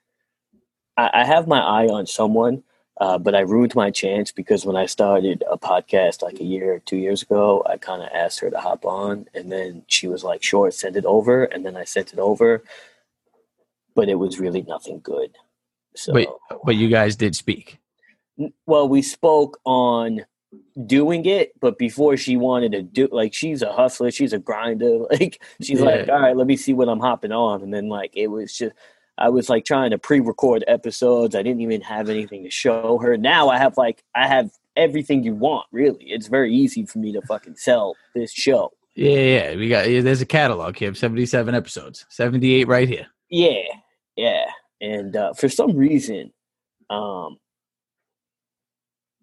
I, 0.97 1.09
I 1.13 1.25
have 1.25 1.47
my 1.47 1.59
eye 1.59 1.87
on 1.87 2.05
someone, 2.05 2.63
uh, 2.99 3.17
but 3.17 3.35
I 3.35 3.41
ruined 3.41 3.75
my 3.75 3.91
chance 3.91 4.31
because 4.31 4.65
when 4.65 4.75
I 4.75 4.85
started 4.85 5.43
a 5.49 5.57
podcast 5.57 6.21
like 6.21 6.39
a 6.39 6.43
year 6.43 6.73
or 6.73 6.79
two 6.79 6.97
years 6.97 7.21
ago, 7.21 7.63
I 7.67 7.77
kind 7.77 8.01
of 8.01 8.09
asked 8.13 8.39
her 8.41 8.49
to 8.49 8.59
hop 8.59 8.85
on, 8.85 9.25
and 9.33 9.51
then 9.51 9.83
she 9.87 10.07
was 10.07 10.23
like, 10.23 10.43
"Sure, 10.43 10.69
send 10.71 10.95
it 10.95 11.05
over," 11.05 11.45
and 11.45 11.65
then 11.65 11.75
I 11.75 11.83
sent 11.83 12.13
it 12.13 12.19
over, 12.19 12.63
but 13.95 14.09
it 14.09 14.15
was 14.15 14.39
really 14.39 14.61
nothing 14.61 14.99
good. 15.01 15.35
So, 15.95 16.13
Wait, 16.13 16.29
but 16.63 16.75
you 16.75 16.89
guys 16.89 17.15
did 17.15 17.35
speak. 17.35 17.79
Well, 18.65 18.87
we 18.87 19.01
spoke 19.01 19.59
on 19.65 20.25
doing 20.85 21.25
it, 21.25 21.53
but 21.59 21.77
before 21.77 22.17
she 22.17 22.37
wanted 22.37 22.71
to 22.73 22.81
do, 22.81 23.07
like, 23.11 23.33
she's 23.33 23.61
a 23.61 23.71
hustler, 23.71 24.11
she's 24.11 24.33
a 24.33 24.39
grinder. 24.39 24.99
Like, 25.11 25.41
she's 25.61 25.81
like, 25.81 26.09
all 26.09 26.19
right, 26.19 26.35
let 26.35 26.47
me 26.47 26.55
see 26.55 26.73
what 26.73 26.89
I'm 26.89 26.99
hopping 26.99 27.31
on. 27.31 27.61
And 27.61 27.73
then, 27.73 27.89
like, 27.89 28.11
it 28.15 28.27
was 28.27 28.55
just, 28.57 28.73
I 29.21 29.29
was 29.29 29.49
like 29.49 29.65
trying 29.65 29.91
to 29.91 29.99
pre 29.99 30.19
record 30.19 30.63
episodes. 30.67 31.35
I 31.35 31.43
didn't 31.43 31.61
even 31.61 31.81
have 31.81 32.09
anything 32.09 32.43
to 32.43 32.49
show 32.49 32.97
her. 32.97 33.17
Now 33.17 33.49
I 33.49 33.57
have, 33.59 33.77
like, 33.77 34.03
I 34.15 34.27
have 34.27 34.51
everything 34.75 35.23
you 35.23 35.35
want, 35.35 35.67
really. 35.71 36.05
It's 36.05 36.27
very 36.27 36.53
easy 36.53 36.85
for 36.85 36.97
me 36.97 37.11
to 37.13 37.21
fucking 37.21 37.55
sell 37.55 37.95
this 38.15 38.31
show. 38.31 38.71
Yeah, 38.95 39.19
yeah. 39.19 39.55
We 39.55 39.69
got, 39.69 39.89
yeah, 39.89 40.01
there's 40.01 40.21
a 40.21 40.25
catalog 40.25 40.75
here, 40.75 40.93
77 40.93 41.53
episodes, 41.53 42.05
78 42.09 42.67
right 42.67 42.87
here. 42.87 43.07
Yeah, 43.29 43.61
yeah. 44.15 44.45
And 44.81 45.15
uh, 45.15 45.33
for 45.33 45.47
some 45.49 45.77
reason, 45.77 46.33
um, 46.89 47.37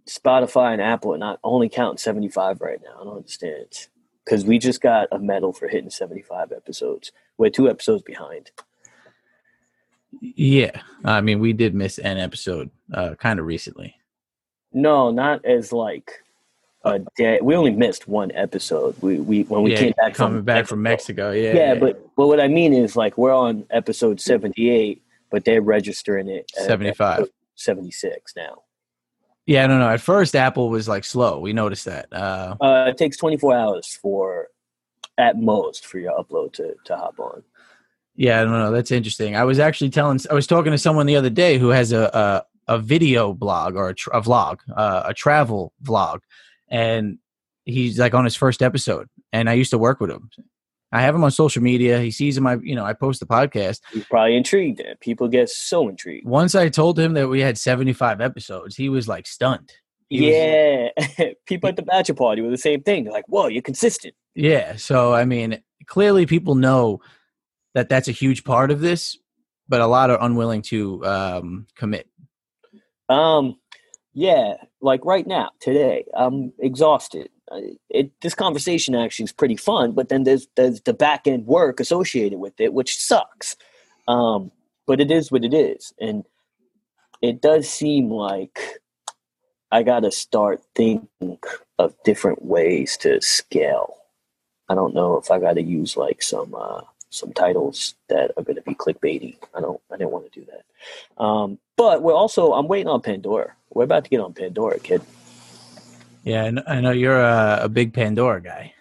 Spotify 0.08 0.72
and 0.72 0.80
Apple 0.80 1.14
are 1.14 1.18
not 1.18 1.40
only 1.42 1.68
counting 1.68 1.98
75 1.98 2.60
right 2.60 2.78
now? 2.82 3.00
I 3.00 3.04
don't 3.04 3.16
understand. 3.16 3.88
Because 4.24 4.44
we 4.44 4.58
just 4.58 4.80
got 4.80 5.08
a 5.10 5.18
medal 5.18 5.52
for 5.52 5.68
hitting 5.68 5.90
75 5.90 6.52
episodes. 6.52 7.10
We're 7.36 7.50
two 7.50 7.68
episodes 7.68 8.02
behind. 8.02 8.52
Yeah, 10.20 10.80
I 11.04 11.20
mean, 11.20 11.38
we 11.38 11.52
did 11.52 11.74
miss 11.74 11.98
an 11.98 12.18
episode 12.18 12.70
uh, 12.92 13.14
kind 13.16 13.38
of 13.38 13.46
recently. 13.46 13.94
No, 14.72 15.10
not 15.10 15.44
as 15.44 15.72
like 15.72 16.22
a 16.84 17.00
day. 17.16 17.38
We 17.42 17.54
only 17.54 17.72
missed 17.72 18.08
one 18.08 18.32
episode. 18.32 18.96
We 19.02 19.20
we 19.20 19.42
when 19.44 19.62
we 19.62 19.72
yeah, 19.72 19.78
came 19.78 19.94
back 19.96 20.14
coming 20.14 20.38
from 20.38 20.44
back 20.44 20.66
from 20.66 20.82
Mexico. 20.82 21.30
Yeah, 21.32 21.54
Yeah, 21.54 21.74
but 21.74 22.00
but 22.16 22.26
what 22.26 22.40
I 22.40 22.48
mean 22.48 22.72
is 22.72 22.96
like 22.96 23.18
we're 23.18 23.34
on 23.34 23.66
episode 23.70 24.20
78, 24.20 25.02
but 25.30 25.44
they're 25.44 25.62
registering 25.62 26.28
it 26.28 26.50
at 26.58 26.64
75. 26.64 27.12
episode 27.20 27.32
76 27.56 28.34
now. 28.36 28.62
yeah, 29.46 29.66
no, 29.66 29.78
no. 29.78 29.88
At 29.88 30.00
first, 30.00 30.36
Apple 30.36 30.70
was 30.70 30.88
like 30.88 31.04
slow. 31.04 31.40
We 31.40 31.52
noticed 31.52 31.84
that. 31.86 32.12
Uh, 32.12 32.56
Uh, 32.60 32.86
it 32.88 32.96
takes 32.96 33.16
24 33.16 33.54
hours 33.54 33.98
for 34.00 34.48
at 35.16 35.36
most 35.36 35.86
for 35.86 35.98
your 35.98 36.16
upload 36.18 36.52
to 36.54 36.74
to 36.84 36.96
hop 36.96 37.18
on. 37.18 37.42
Yeah, 38.18 38.40
I 38.40 38.44
don't 38.44 38.52
know. 38.52 38.72
That's 38.72 38.90
interesting. 38.90 39.36
I 39.36 39.44
was 39.44 39.60
actually 39.60 39.90
telling, 39.90 40.18
I 40.28 40.34
was 40.34 40.48
talking 40.48 40.72
to 40.72 40.78
someone 40.78 41.06
the 41.06 41.14
other 41.14 41.30
day 41.30 41.56
who 41.56 41.68
has 41.68 41.92
a 41.92 42.44
a, 42.68 42.74
a 42.74 42.78
video 42.80 43.32
blog 43.32 43.76
or 43.76 43.90
a, 43.90 43.94
tr- 43.94 44.10
a 44.10 44.20
vlog, 44.20 44.58
uh, 44.76 45.04
a 45.06 45.14
travel 45.14 45.72
vlog, 45.84 46.18
and 46.68 47.18
he's 47.64 47.96
like 47.96 48.14
on 48.14 48.24
his 48.24 48.34
first 48.34 48.60
episode. 48.60 49.08
And 49.32 49.48
I 49.48 49.52
used 49.52 49.70
to 49.70 49.78
work 49.78 50.00
with 50.00 50.10
him. 50.10 50.30
I 50.90 51.02
have 51.02 51.14
him 51.14 51.22
on 51.22 51.30
social 51.30 51.62
media. 51.62 52.00
He 52.00 52.10
sees 52.10 52.40
my, 52.40 52.56
you 52.60 52.74
know, 52.74 52.84
I 52.84 52.92
post 52.92 53.20
the 53.20 53.26
podcast. 53.26 53.82
He's 53.92 54.04
probably 54.06 54.36
intrigued. 54.36 54.82
People 55.00 55.28
get 55.28 55.48
so 55.48 55.88
intrigued. 55.88 56.26
Once 56.26 56.56
I 56.56 56.70
told 56.70 56.98
him 56.98 57.12
that 57.12 57.28
we 57.28 57.40
had 57.40 57.56
seventy 57.56 57.92
five 57.92 58.20
episodes, 58.20 58.74
he 58.74 58.88
was 58.88 59.06
like 59.06 59.28
stunned. 59.28 59.70
He 60.08 60.22
was- 60.22 60.34
yeah, 61.18 61.30
people 61.46 61.68
at 61.68 61.76
the 61.76 61.82
bachelor 61.82 62.16
party 62.16 62.42
were 62.42 62.50
the 62.50 62.58
same 62.58 62.82
thing. 62.82 63.04
They're 63.04 63.12
like, 63.12 63.28
"Whoa, 63.28 63.46
you're 63.46 63.62
consistent." 63.62 64.14
Yeah. 64.34 64.74
So, 64.74 65.14
I 65.14 65.24
mean, 65.24 65.62
clearly 65.86 66.26
people 66.26 66.56
know 66.56 67.00
that 67.74 67.88
that's 67.88 68.08
a 68.08 68.12
huge 68.12 68.44
part 68.44 68.70
of 68.70 68.80
this, 68.80 69.16
but 69.68 69.80
a 69.80 69.86
lot 69.86 70.10
are 70.10 70.22
unwilling 70.22 70.62
to 70.62 71.04
um, 71.04 71.66
commit. 71.76 72.08
Um, 73.08 73.56
yeah, 74.14 74.54
like 74.80 75.04
right 75.04 75.26
now, 75.26 75.50
today, 75.60 76.04
I'm 76.14 76.52
exhausted. 76.58 77.30
It 77.88 78.10
this 78.20 78.34
conversation 78.34 78.94
actually 78.94 79.24
is 79.24 79.32
pretty 79.32 79.56
fun, 79.56 79.92
but 79.92 80.08
then 80.08 80.24
there's 80.24 80.46
there's 80.56 80.80
the 80.82 80.92
back 80.92 81.26
end 81.26 81.46
work 81.46 81.80
associated 81.80 82.38
with 82.38 82.60
it, 82.60 82.74
which 82.74 82.98
sucks. 82.98 83.56
Um, 84.06 84.50
but 84.86 85.00
it 85.00 85.10
is 85.10 85.30
what 85.30 85.44
it 85.44 85.54
is, 85.54 85.92
and 86.00 86.24
it 87.22 87.40
does 87.40 87.68
seem 87.68 88.10
like 88.10 88.80
I 89.70 89.82
got 89.82 90.00
to 90.00 90.10
start 90.10 90.62
thinking 90.74 91.38
of 91.78 91.94
different 92.04 92.44
ways 92.44 92.96
to 92.98 93.20
scale. 93.20 93.96
I 94.68 94.74
don't 94.74 94.94
know 94.94 95.16
if 95.18 95.30
I 95.30 95.38
got 95.38 95.54
to 95.54 95.62
use 95.62 95.96
like 95.96 96.22
some 96.22 96.54
uh, 96.54 96.82
some 97.10 97.32
titles 97.32 97.94
that 98.08 98.32
are 98.36 98.42
going 98.42 98.56
to 98.56 98.62
be 98.62 98.74
clickbaity. 98.74 99.36
I 99.54 99.60
don't. 99.60 99.80
I 99.90 99.96
didn't 99.96 100.10
want 100.10 100.30
to 100.30 100.40
do 100.40 100.46
that. 100.46 101.22
Um, 101.22 101.58
but 101.76 102.02
we're 102.02 102.14
also. 102.14 102.52
I'm 102.52 102.68
waiting 102.68 102.88
on 102.88 103.00
Pandora. 103.00 103.54
We're 103.70 103.84
about 103.84 104.04
to 104.04 104.10
get 104.10 104.20
on 104.20 104.34
Pandora, 104.34 104.78
kid. 104.78 105.02
Yeah, 106.24 106.50
I 106.66 106.80
know 106.80 106.90
you're 106.90 107.20
a, 107.20 107.60
a 107.62 107.68
big 107.68 107.92
Pandora 107.92 108.42
guy. 108.42 108.74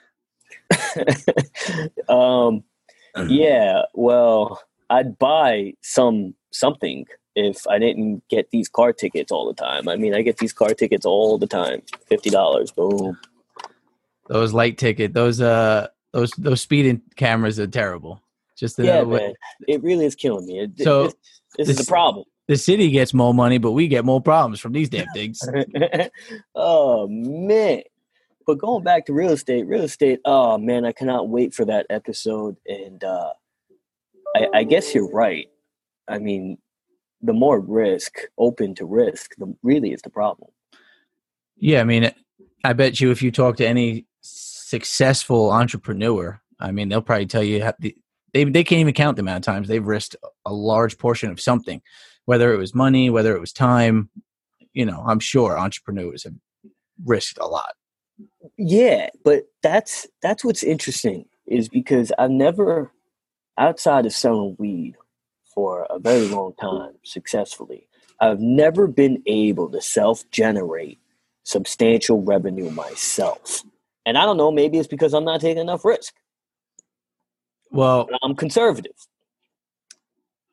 um, 2.10 2.64
yeah. 3.28 3.84
Well, 3.94 4.62
I'd 4.90 5.18
buy 5.18 5.74
some 5.82 6.36
something 6.52 7.06
if 7.36 7.68
I 7.68 7.80
didn't 7.80 8.28
get 8.30 8.50
these 8.52 8.68
car 8.68 8.94
tickets 8.94 9.32
all 9.32 9.48
the 9.48 9.54
time. 9.54 9.88
I 9.88 9.96
mean, 9.96 10.14
I 10.14 10.22
get 10.22 10.38
these 10.38 10.54
car 10.54 10.74
tickets 10.74 11.06
all 11.06 11.38
the 11.38 11.48
time. 11.48 11.82
Fifty 12.08 12.30
dollars. 12.30 12.72
Boom. 12.72 13.18
Those 14.28 14.54
light 14.54 14.78
ticket, 14.78 15.14
those 15.14 15.40
uh, 15.40 15.88
those 16.18 16.32
those 16.32 16.62
speeding 16.62 17.02
cameras 17.16 17.60
are 17.60 17.68
terrible. 17.68 18.24
Just 18.58 18.80
Yeah, 18.80 19.04
man. 19.04 19.34
It 19.68 19.84
really 19.84 20.06
is 20.06 20.16
killing 20.16 20.48
me. 20.48 20.62
It, 20.62 20.72
So, 20.80 21.04
this, 21.04 21.16
this 21.58 21.70
is 21.70 21.78
the 21.78 21.86
problem. 21.86 22.26
the 22.48 22.58
city 22.58 22.90
gets 22.90 23.14
more 23.14 23.36
money, 23.36 23.60
but 23.60 23.74
we 23.74 23.88
get 23.88 24.04
more 24.04 24.20
problems 24.20 24.60
from 24.60 24.74
these 24.74 24.90
damn 24.90 25.08
things. 25.14 25.40
oh 26.56 27.08
man. 27.08 27.84
But 28.48 28.58
going 28.58 28.84
back 28.84 29.06
to 29.06 29.14
real 29.14 29.32
estate, 29.32 29.68
real 29.68 29.84
estate, 29.84 30.20
oh 30.26 30.58
man, 30.58 30.86
I 30.86 30.92
cannot 30.92 31.30
wait 31.30 31.54
for 31.54 31.66
that 31.66 31.86
episode. 31.92 32.58
And 32.66 33.04
uh 33.04 33.34
I, 34.36 34.48
I 34.56 34.64
guess 34.64 34.96
you're 34.96 35.12
right. 35.12 35.48
I 36.08 36.18
mean, 36.18 36.58
the 37.22 37.34
more 37.34 37.60
risk, 37.60 38.22
open 38.40 38.74
to 38.76 38.86
risk, 38.86 39.36
the 39.38 39.54
really 39.62 39.94
is 39.94 40.02
the 40.02 40.10
problem. 40.10 40.50
yeah, 41.58 41.82
I 41.82 41.84
mean, 41.84 42.12
I 42.64 42.74
bet 42.74 43.00
you 43.00 43.12
if 43.12 43.22
you 43.22 43.32
talk 43.32 43.58
to 43.58 43.68
any 43.68 44.08
successful 44.68 45.52
entrepreneur, 45.52 46.42
I 46.60 46.72
mean, 46.72 46.90
they'll 46.90 47.02
probably 47.02 47.26
tell 47.26 47.44
you 47.44 47.72
the, 47.80 47.96
they 48.34 48.44
they 48.44 48.64
can't 48.64 48.82
even 48.82 48.94
count 48.94 49.16
the 49.16 49.22
amount 49.22 49.38
of 49.38 49.54
times 49.54 49.68
they've 49.68 49.86
risked 49.86 50.16
a 50.46 50.54
large 50.54 50.98
portion 50.98 51.32
of 51.32 51.40
something, 51.40 51.82
whether 52.26 52.54
it 52.54 52.58
was 52.58 52.76
money, 52.76 53.10
whether 53.10 53.36
it 53.36 53.40
was 53.40 53.54
time. 53.54 54.10
You 54.74 54.86
know, 54.86 55.04
I'm 55.08 55.20
sure 55.20 55.58
entrepreneurs 55.58 56.26
have 56.26 56.34
risked 57.06 57.38
a 57.40 57.48
lot. 57.48 57.76
Yeah, 58.58 59.10
but 59.24 59.44
that's 59.64 60.06
that's 60.22 60.44
what's 60.44 60.64
interesting 60.64 61.26
is 61.46 61.70
because 61.70 62.12
I've 62.20 62.32
never 62.32 62.92
outside 63.58 64.06
of 64.06 64.14
selling 64.14 64.56
weed 64.60 64.96
for 65.56 65.88
a 65.90 65.98
very 65.98 66.28
long 66.28 66.54
time 66.60 66.96
successfully, 67.04 67.88
I've 68.20 68.42
never 68.42 68.86
been 68.88 69.24
able 69.26 69.70
to 69.70 69.82
self-generate 69.82 71.00
substantial 71.44 72.22
revenue 72.22 72.70
myself. 72.70 73.64
And 74.08 74.18
I 74.18 74.24
don't 74.24 74.38
know, 74.38 74.52
maybe 74.52 74.78
it's 74.78 74.88
because 74.88 75.14
I'm 75.14 75.26
not 75.26 75.42
taking 75.42 75.62
enough 75.62 75.84
risk. 75.84 76.14
Well, 77.72 78.08
I'm 78.24 78.36
conservative. 78.36 78.96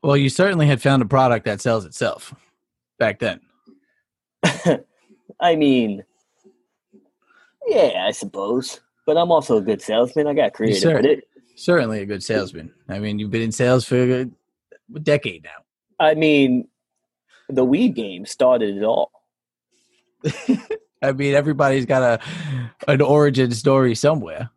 well, 0.03 0.17
you 0.17 0.29
certainly 0.29 0.67
had 0.67 0.83
found 0.83 1.03
a 1.03 1.07
product 1.07 1.45
that 1.45 1.61
sells 1.61 1.85
itself 1.85 2.35
back 2.99 3.21
then. 3.21 3.41
I 5.41 5.55
mean, 5.55 6.03
yeah, 7.69 8.05
I 8.07 8.11
suppose. 8.11 8.81
But 9.07 9.17
I'm 9.17 9.31
also 9.31 9.59
a 9.59 9.63
good 9.63 9.81
salesman. 9.81 10.27
I 10.27 10.35
got 10.35 10.55
creative 10.55 10.93
with 10.93 11.05
it. 11.05 11.29
Certainly 11.55 12.01
a 12.01 12.07
good 12.07 12.25
salesman. 12.25 12.73
I 12.89 12.99
mean, 12.99 13.21
you've 13.21 13.31
been 13.31 13.43
in 13.43 13.53
sales 13.53 13.85
for 13.85 14.03
a 14.03 14.27
a 14.95 14.99
decade 14.99 15.45
now. 15.45 16.05
I 16.05 16.15
mean, 16.15 16.67
the 17.49 17.65
weed 17.65 17.95
game 17.95 18.27
started 18.27 18.77
it 18.77 18.83
all. 18.83 19.13
I 21.05 21.13
mean, 21.13 21.35
everybody's 21.35 21.87
got 21.87 22.03
a 22.03 22.21
an 22.89 23.01
origin 23.01 23.51
story 23.53 23.95
somewhere. 23.95 24.51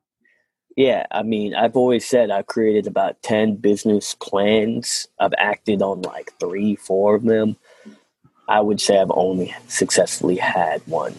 Yeah, 0.76 1.06
I 1.12 1.24
mean, 1.24 1.56
I've 1.56 1.76
always 1.76 2.06
said 2.06 2.30
I've 2.30 2.46
created 2.46 2.86
about 2.86 3.22
10 3.24 3.56
business 3.56 4.16
plans. 4.16 5.08
I've 5.20 5.34
acted 5.40 5.82
on 5.82 6.04
like 6.04 6.32
three, 6.40 6.76
four 6.76 7.16
of 7.16 7.24
them. 7.24 7.58
I 8.48 8.62
would 8.62 8.80
say 8.80 9.00
I've 9.00 9.12
only 9.12 9.56
successfully 9.68 10.36
had 10.38 10.82
one. 10.86 11.16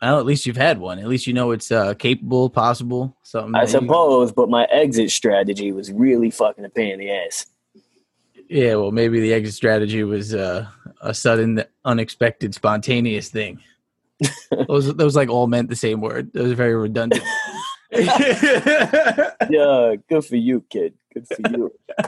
Well, 0.00 0.18
at 0.18 0.26
least 0.26 0.46
you've 0.46 0.56
had 0.56 0.78
one. 0.78 0.98
At 0.98 1.08
least 1.08 1.26
you 1.26 1.32
know 1.32 1.50
it's 1.50 1.72
uh, 1.72 1.94
capable, 1.94 2.50
possible. 2.50 3.16
Something. 3.22 3.54
I 3.54 3.64
that 3.64 3.72
you- 3.72 3.80
suppose, 3.80 4.32
but 4.32 4.48
my 4.48 4.64
exit 4.70 5.10
strategy 5.10 5.72
was 5.72 5.90
really 5.90 6.30
fucking 6.30 6.64
a 6.64 6.68
pain 6.68 6.92
in 6.92 6.98
the 7.00 7.10
ass. 7.10 7.46
Yeah. 8.48 8.74
Well, 8.76 8.92
maybe 8.92 9.20
the 9.20 9.32
exit 9.32 9.54
strategy 9.54 10.04
was 10.04 10.34
uh, 10.34 10.66
a 11.00 11.14
sudden, 11.14 11.64
unexpected, 11.84 12.54
spontaneous 12.54 13.28
thing. 13.28 13.60
those 14.68 14.94
those 14.94 15.16
like 15.16 15.28
all 15.28 15.46
meant 15.46 15.68
the 15.68 15.76
same 15.76 16.00
word. 16.00 16.30
It 16.34 16.40
was 16.40 16.52
very 16.52 16.74
redundant. 16.74 17.22
Yeah, 19.50 19.94
good 20.08 20.24
for 20.24 20.36
you, 20.36 20.64
kid. 20.68 20.94
Good 21.12 21.28
for 21.28 21.50
you. 21.50 21.72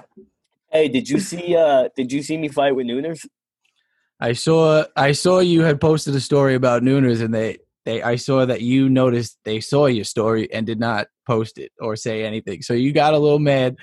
hey, 0.72 0.88
did 0.88 1.08
you 1.08 1.20
see 1.20 1.54
uh 1.54 1.88
did 1.96 2.10
you 2.10 2.22
see 2.22 2.36
me 2.36 2.48
fight 2.48 2.74
with 2.74 2.86
Nooners? 2.86 3.24
I 4.18 4.32
saw 4.32 4.84
I 4.96 5.12
saw 5.12 5.40
you 5.40 5.62
had 5.62 5.80
posted 5.80 6.14
a 6.14 6.20
story 6.20 6.54
about 6.54 6.82
Nooners, 6.82 7.22
and 7.22 7.32
they 7.32 7.58
they 7.84 8.02
I 8.02 8.16
saw 8.16 8.46
that 8.46 8.62
you 8.62 8.88
noticed 8.88 9.38
they 9.44 9.60
saw 9.60 9.86
your 9.86 10.04
story 10.04 10.52
and 10.52 10.66
did 10.66 10.80
not 10.80 11.08
post 11.26 11.58
it 11.58 11.72
or 11.78 11.94
say 11.94 12.24
anything. 12.24 12.62
So 12.62 12.72
you 12.74 12.92
got 12.92 13.14
a 13.14 13.18
little 13.18 13.38
mad 13.38 13.76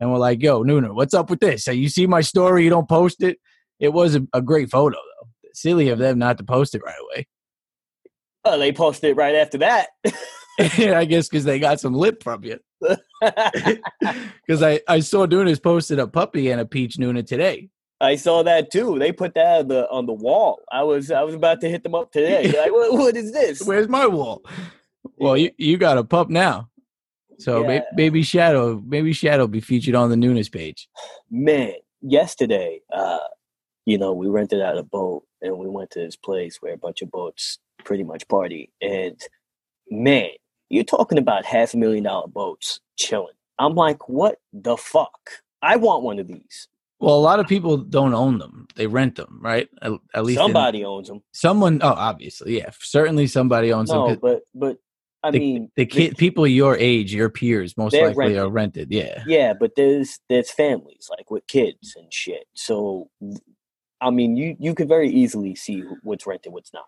and 0.00 0.10
were 0.10 0.18
like, 0.18 0.42
"Yo, 0.42 0.62
Nooner, 0.62 0.94
what's 0.94 1.14
up 1.14 1.30
with 1.30 1.40
this? 1.40 1.64
So 1.64 1.70
you 1.70 1.88
see 1.88 2.06
my 2.06 2.20
story, 2.20 2.64
you 2.64 2.70
don't 2.70 2.88
post 2.88 3.22
it." 3.22 3.38
It 3.80 3.92
was 3.92 4.14
a, 4.16 4.26
a 4.32 4.42
great 4.42 4.70
photo 4.70 4.96
though. 4.96 5.28
Silly 5.52 5.88
of 5.88 5.98
them 5.98 6.18
not 6.18 6.38
to 6.38 6.44
post 6.44 6.74
it 6.74 6.82
right 6.84 6.94
away. 7.00 7.26
Oh, 8.44 8.58
they 8.58 8.72
posted 8.72 9.10
it 9.10 9.16
right 9.16 9.34
after 9.34 9.58
that. 9.58 9.88
I 10.60 11.04
guess 11.04 11.28
because 11.28 11.44
they 11.44 11.58
got 11.58 11.80
some 11.80 11.94
lip 11.94 12.22
from 12.22 12.44
you. 12.44 12.58
Because 14.46 14.62
I 14.62 14.80
I 14.88 15.00
saw 15.00 15.26
Nooner's 15.26 15.60
posted 15.60 15.98
a 15.98 16.06
puppy 16.06 16.50
and 16.50 16.60
a 16.60 16.64
peach 16.64 16.96
Nooner 16.96 17.26
today. 17.26 17.68
I 18.00 18.16
saw 18.16 18.42
that 18.44 18.70
too. 18.70 18.98
They 18.98 19.12
put 19.12 19.34
that 19.34 19.60
on 19.60 19.68
the 19.68 19.90
on 19.90 20.06
the 20.06 20.12
wall. 20.12 20.60
I 20.72 20.84
was 20.84 21.10
I 21.10 21.22
was 21.22 21.34
about 21.34 21.60
to 21.60 21.68
hit 21.68 21.82
them 21.82 21.94
up 21.94 22.12
today. 22.12 22.50
Like, 22.58 22.72
what, 22.72 22.92
what 22.92 23.16
is 23.16 23.32
this? 23.32 23.62
Where's 23.62 23.88
my 23.88 24.06
wall? 24.06 24.42
Well, 25.18 25.36
you, 25.36 25.50
you 25.58 25.76
got 25.76 25.98
a 25.98 26.04
pup 26.04 26.30
now. 26.30 26.70
So 27.38 27.62
Yeah. 27.68 27.82
maybe 27.94 28.22
Shadow, 28.22 28.82
maybe 28.86 29.12
Shadow 29.12 29.46
be 29.46 29.60
featured 29.60 29.94
on 29.94 30.10
the 30.10 30.16
Nooners 30.16 30.50
page. 30.50 30.88
Man, 31.30 31.72
yesterday, 32.00 32.80
uh, 32.92 33.18
you 33.86 33.96
know, 33.98 34.12
we 34.12 34.26
rented 34.28 34.60
out 34.60 34.76
a 34.78 34.82
boat 34.82 35.24
and 35.40 35.56
we 35.58 35.68
went 35.68 35.90
to 35.92 36.00
this 36.00 36.16
place 36.16 36.58
where 36.60 36.74
a 36.74 36.78
bunch 36.78 37.00
of 37.02 37.10
boats 37.10 37.58
pretty 37.84 38.02
much 38.04 38.26
party. 38.28 38.72
And 38.82 39.18
man, 39.90 40.30
you're 40.68 40.84
talking 40.84 41.18
about 41.18 41.44
half 41.44 41.74
a 41.74 41.76
million 41.76 42.04
dollar 42.04 42.26
boats 42.28 42.80
chilling. 42.96 43.34
I'm 43.58 43.74
like, 43.74 44.08
what 44.08 44.38
the 44.52 44.76
fuck? 44.76 45.30
I 45.62 45.76
want 45.76 46.02
one 46.02 46.18
of 46.18 46.28
these. 46.28 46.68
Well, 47.00 47.14
a 47.14 47.20
lot 47.20 47.38
of 47.38 47.46
people 47.46 47.76
don't 47.76 48.12
own 48.12 48.38
them; 48.38 48.66
they 48.74 48.88
rent 48.88 49.14
them, 49.14 49.38
right? 49.40 49.68
At, 49.82 49.92
at 50.14 50.24
least 50.24 50.40
in- 50.40 50.44
Somebody 50.46 50.84
owns 50.84 51.06
them. 51.06 51.22
someone. 51.32 51.78
Oh, 51.80 51.90
obviously, 51.96 52.58
yeah. 52.58 52.70
Certainly, 52.80 53.28
somebody 53.28 53.72
owns 53.72 53.90
them. 53.90 53.98
No, 53.98 54.16
but 54.16 54.42
but 54.52 54.78
I 55.22 55.32
the, 55.32 55.38
mean, 55.38 55.70
the 55.74 55.84
kid, 55.84 56.16
people 56.16 56.46
your 56.46 56.76
age, 56.76 57.12
your 57.12 57.28
peers, 57.28 57.76
most 57.76 57.92
likely 57.92 58.38
are 58.38 58.48
rented. 58.48 58.90
rented. 58.90 58.92
Yeah. 58.92 59.24
Yeah, 59.26 59.52
but 59.52 59.74
there's 59.74 60.20
there's 60.28 60.50
families 60.50 61.08
like 61.10 61.30
with 61.30 61.46
kids 61.48 61.96
and 61.96 62.12
shit. 62.12 62.44
So 62.54 63.10
I 64.00 64.10
mean, 64.10 64.36
you 64.36 64.56
you 64.60 64.74
could 64.74 64.88
very 64.88 65.08
easily 65.08 65.54
see 65.54 65.80
what's 66.02 66.26
rented, 66.26 66.52
what's 66.52 66.72
not. 66.72 66.86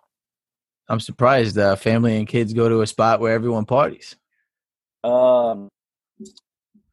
I'm 0.89 1.01
surprised 1.01 1.59
uh, 1.59 1.77
family 1.77 2.17
and 2.17 2.27
kids 2.27 2.53
go 2.53 2.69
to 2.69 2.83
a 2.83 2.87
spot 2.87 3.21
where 3.21 3.33
everyone 3.33 3.65
parties. 3.65 4.17
Um, 5.05 5.69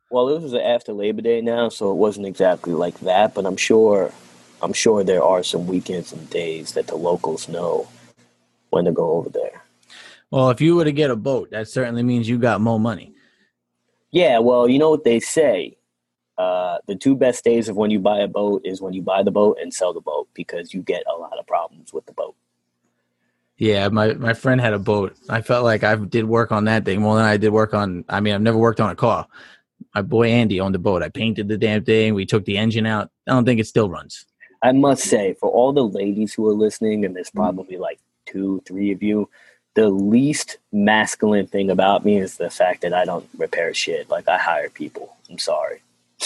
well, 0.10 0.30
it 0.30 0.42
was 0.42 0.54
after 0.54 0.94
Labor 0.94 1.22
Day 1.22 1.42
now, 1.42 1.70
so 1.70 1.92
it 1.92 1.96
wasn't 1.96 2.28
exactly 2.28 2.74
like 2.74 3.00
that. 3.02 3.34
But 3.34 3.46
I'm 3.46 3.58
sure, 3.58 4.12
I'm 4.62 4.74
sure 4.74 5.04
there 5.04 5.24
are 5.24 5.44
some 5.44 5.68
weekends 5.68 6.14
and 6.14 6.30
days 6.30 6.74
that 6.74 6.88
the 6.88 6.96
locals 6.96 7.48
know 7.48 7.88
when 8.70 8.86
to 8.86 8.92
go 8.92 9.12
over 9.14 9.30
there. 9.30 9.64
Well, 10.32 10.50
if 10.50 10.60
you 10.60 10.76
were 10.76 10.84
to 10.84 10.92
get 10.92 11.12
a 11.12 11.16
boat, 11.16 11.52
that 11.52 11.68
certainly 11.68 12.04
means 12.04 12.28
you 12.28 12.38
got 12.38 12.62
more 12.62 12.80
money. 12.80 13.14
Yeah, 14.12 14.40
well, 14.40 14.68
you 14.68 14.80
know 14.80 14.90
what 14.90 15.04
they 15.04 15.20
say. 15.20 15.78
Uh, 16.38 16.78
the 16.88 16.96
two 16.96 17.16
best 17.16 17.44
days 17.44 17.68
of 17.68 17.76
when 17.76 17.90
you 17.90 18.00
buy 18.00 18.20
a 18.20 18.28
boat 18.28 18.62
is 18.64 18.82
when 18.82 18.94
you 18.94 19.02
buy 19.02 19.24
the 19.24 19.32
boat 19.32 19.58
and 19.60 19.74
sell 19.74 19.94
the 19.94 20.02
boat 20.02 20.28
because 20.34 20.74
you 20.74 20.82
get 20.82 21.04
a 21.12 21.18
lot 21.18 21.38
of 21.40 21.48
problems 21.48 21.94
with 21.94 22.06
the 22.06 22.14
boat. 22.14 22.36
Yeah, 23.58 23.88
my, 23.88 24.14
my 24.14 24.34
friend 24.34 24.62
had 24.62 24.74
a 24.74 24.80
boat. 24.80 25.18
I 25.30 25.42
felt 25.42 25.64
like 25.64 25.84
I 25.84 25.96
did 25.96 26.26
work 26.26 26.52
on 26.52 26.66
that 26.66 26.86
thing 26.86 27.02
more 27.02 27.16
than 27.16 27.26
I 27.26 27.38
did 27.38 27.50
work 27.50 27.74
on. 27.74 28.06
I 28.08 28.20
mean, 28.20 28.36
I've 28.36 28.42
never 28.42 28.58
worked 28.58 28.80
on 28.80 28.92
a 28.92 28.96
car. 28.96 29.28
My 29.96 30.04
boy 30.04 30.30
Andy 30.30 30.60
owned 30.60 30.76
the 30.76 30.80
boat. 30.80 31.02
I 31.02 31.10
painted 31.10 31.48
the 31.48 31.58
damn 31.58 31.84
thing. 31.84 32.14
We 32.14 32.28
took 32.28 32.46
the 32.46 32.58
engine 32.58 32.86
out. 32.86 33.10
I 33.28 33.32
don't 33.32 33.46
think 33.46 33.60
it 33.60 33.66
still 33.66 33.90
runs. 33.90 34.26
I 34.62 34.74
must 34.74 35.04
say, 35.04 35.36
for 35.40 35.50
all 35.50 35.74
the 35.74 35.84
ladies 35.84 36.36
who 36.36 36.48
are 36.48 36.54
listening, 36.54 37.04
and 37.04 37.16
there's 37.16 37.32
probably 37.32 37.78
like 37.78 38.00
two, 38.28 38.62
three 38.68 38.92
of 38.92 39.02
you, 39.02 39.28
the 39.78 39.90
least 39.90 40.58
masculine 40.72 41.46
thing 41.46 41.70
about 41.70 42.04
me 42.04 42.18
is 42.18 42.38
the 42.38 42.50
fact 42.50 42.82
that 42.82 42.96
I 42.96 43.06
don't 43.06 43.30
repair 43.38 43.76
shit. 43.76 44.10
Like 44.10 44.28
I 44.28 44.40
hire 44.40 44.72
people. 44.72 45.16
I'm 45.30 45.38
sorry. 45.38 45.84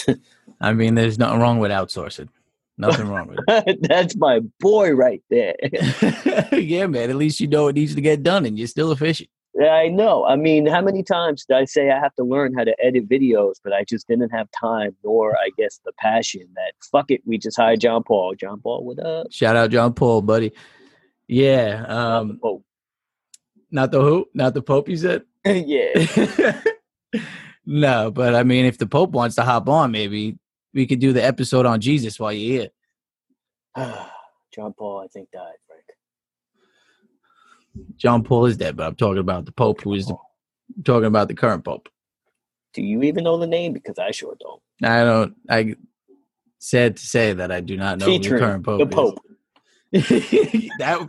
I 0.62 0.72
mean, 0.72 0.96
there's 0.96 1.20
nothing 1.20 1.42
wrong 1.42 1.60
with 1.60 1.70
outsourcing. 1.70 2.30
Nothing 2.78 3.10
wrong 3.10 3.28
with 3.28 3.82
That's 3.82 4.16
my 4.16 4.40
boy 4.62 4.92
right 4.92 5.22
there. 5.30 5.56
it. 5.60 6.64
yeah, 6.64 6.88
man. 6.88 7.10
At 7.10 7.18
least 7.18 7.42
you 7.42 7.48
know 7.48 7.68
it 7.68 7.76
needs 7.76 7.94
to 7.94 8.00
get 8.00 8.24
done, 8.24 8.46
and 8.46 8.58
you're 8.58 8.68
still 8.68 8.94
efficient. 8.94 9.30
Yeah, 9.54 9.72
I 9.72 9.90
know. 9.90 10.24
I 10.24 10.38
mean, 10.38 10.66
how 10.66 10.80
many 10.80 11.04
times 11.04 11.44
did 11.44 11.58
I 11.58 11.66
say 11.66 11.92
I 11.92 12.00
have 12.00 12.16
to 12.16 12.24
learn 12.24 12.54
how 12.54 12.64
to 12.64 12.74
edit 12.82 13.10
videos, 13.10 13.56
but 13.62 13.74
I 13.74 13.84
just 13.84 14.08
didn't 14.08 14.30
have 14.30 14.48
time, 14.58 14.96
nor 15.04 15.36
I 15.36 15.50
guess 15.58 15.82
the 15.84 15.92
passion 16.00 16.48
that 16.56 16.72
fuck 16.90 17.12
it, 17.12 17.22
we 17.26 17.38
just 17.38 17.58
hired 17.58 17.82
John 17.82 18.02
Paul. 18.04 18.34
John 18.36 18.62
Paul, 18.62 18.86
what 18.86 19.06
up? 19.06 19.28
Shout 19.30 19.58
out 19.58 19.72
John 19.72 19.94
Paul, 19.94 20.22
buddy. 20.22 20.54
Yeah. 21.28 21.84
Um, 21.88 22.40
oh, 22.44 22.64
not 23.72 23.92
the 23.92 24.02
who, 24.02 24.28
not 24.34 24.54
the 24.54 24.62
Pope. 24.62 24.90
You 24.90 24.98
said. 24.98 25.24
yeah. 25.46 26.62
no, 27.66 28.12
but 28.12 28.36
I 28.36 28.44
mean, 28.44 28.66
if 28.66 28.78
the 28.78 28.86
Pope 28.86 29.12
wants 29.12 29.36
to 29.38 29.44
hop 29.44 29.68
on, 29.70 29.92
maybe 29.92 30.38
we 30.74 30.86
could 30.86 31.00
do 31.00 31.14
the 31.14 31.24
episode 31.24 31.66
on 31.66 31.82
Jesus 31.82 32.20
while 32.20 32.34
you're 32.34 32.70
here. 33.76 33.96
John 34.54 34.74
Paul, 34.74 35.02
I 35.04 35.08
think 35.08 35.32
died, 35.32 35.54
Frank. 35.68 35.84
John 37.96 38.24
Paul 38.24 38.48
is 38.48 38.58
dead, 38.58 38.76
but 38.76 38.86
I'm 38.86 38.96
talking 38.96 39.20
about 39.20 39.46
the 39.46 39.54
Pope, 39.54 39.82
who 39.82 39.94
is 39.94 40.08
the, 40.08 40.18
talking 40.84 41.06
about 41.06 41.30
the 41.30 41.36
current 41.36 41.64
Pope. 41.64 41.88
Do 42.74 42.82
you 42.82 43.04
even 43.04 43.24
know 43.24 43.38
the 43.38 43.48
name? 43.48 43.74
Because 43.74 43.98
I 43.98 44.12
sure 44.12 44.36
don't. 44.40 44.62
I 44.84 45.04
don't. 45.04 45.36
I 45.50 45.76
sad 46.60 46.98
to 46.98 47.06
say 47.06 47.34
that 47.34 47.52
I 47.52 47.62
do 47.62 47.78
not 47.78 48.00
know 48.00 48.06
who 48.06 48.20
the 48.20 48.30
current 48.30 48.66
Pope. 48.66 48.80
the. 48.80 48.86
Pope. 48.86 49.20
that 49.92 51.06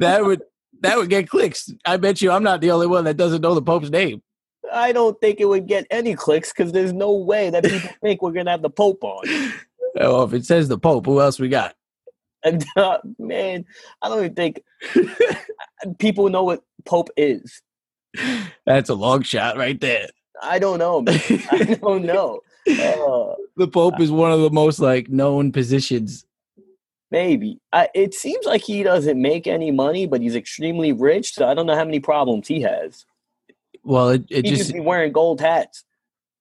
that 0.00 0.24
would 0.24 0.42
that 0.80 0.96
would 0.96 1.10
get 1.10 1.28
clicks. 1.28 1.72
I 1.84 1.96
bet 1.96 2.20
you 2.20 2.30
I'm 2.30 2.42
not 2.42 2.60
the 2.60 2.70
only 2.70 2.86
one 2.86 3.04
that 3.04 3.16
doesn't 3.16 3.42
know 3.42 3.54
the 3.54 3.62
Pope's 3.62 3.90
name. 3.90 4.22
I 4.72 4.92
don't 4.92 5.20
think 5.20 5.40
it 5.40 5.46
would 5.46 5.66
get 5.66 5.86
any 5.90 6.14
clicks 6.14 6.52
because 6.52 6.72
there's 6.72 6.92
no 6.92 7.12
way 7.12 7.50
that 7.50 7.64
people 7.64 7.90
think 8.02 8.22
we're 8.22 8.32
gonna 8.32 8.50
have 8.50 8.62
the 8.62 8.70
Pope 8.70 9.02
on. 9.02 9.52
Oh, 9.98 10.22
if 10.22 10.32
it 10.32 10.44
says 10.44 10.68
the 10.68 10.78
Pope, 10.78 11.06
who 11.06 11.20
else 11.20 11.38
we 11.38 11.48
got? 11.48 11.74
And, 12.44 12.64
uh, 12.76 12.98
man, 13.18 13.64
I 14.02 14.08
don't 14.08 14.24
even 14.24 14.34
think 14.34 14.62
people 15.98 16.28
know 16.28 16.44
what 16.44 16.62
Pope 16.84 17.10
is. 17.16 17.62
That's 18.66 18.90
a 18.90 18.94
long 18.94 19.22
shot 19.22 19.56
right 19.56 19.80
there. 19.80 20.08
I 20.42 20.58
don't 20.58 20.78
know. 20.78 21.02
Man. 21.02 21.20
I 21.50 21.78
don't 21.80 22.04
know. 22.04 22.40
Uh, 22.66 23.34
the 23.56 23.68
Pope 23.70 24.00
is 24.00 24.10
one 24.10 24.32
of 24.32 24.40
the 24.40 24.50
most 24.50 24.80
like 24.80 25.08
known 25.08 25.52
positions. 25.52 26.24
Maybe. 27.10 27.58
I, 27.72 27.88
it 27.94 28.14
seems 28.14 28.46
like 28.46 28.62
he 28.62 28.82
doesn't 28.82 29.20
make 29.20 29.46
any 29.46 29.70
money, 29.70 30.06
but 30.06 30.20
he's 30.20 30.36
extremely 30.36 30.92
rich. 30.92 31.34
So 31.34 31.46
I 31.48 31.54
don't 31.54 31.66
know 31.66 31.76
how 31.76 31.84
many 31.84 32.00
problems 32.00 32.48
he 32.48 32.62
has. 32.62 33.04
Well, 33.82 34.10
it, 34.10 34.24
it 34.30 34.44
He 34.44 34.56
just 34.56 34.72
be 34.72 34.80
wearing 34.80 35.12
gold 35.12 35.40
hats. 35.40 35.84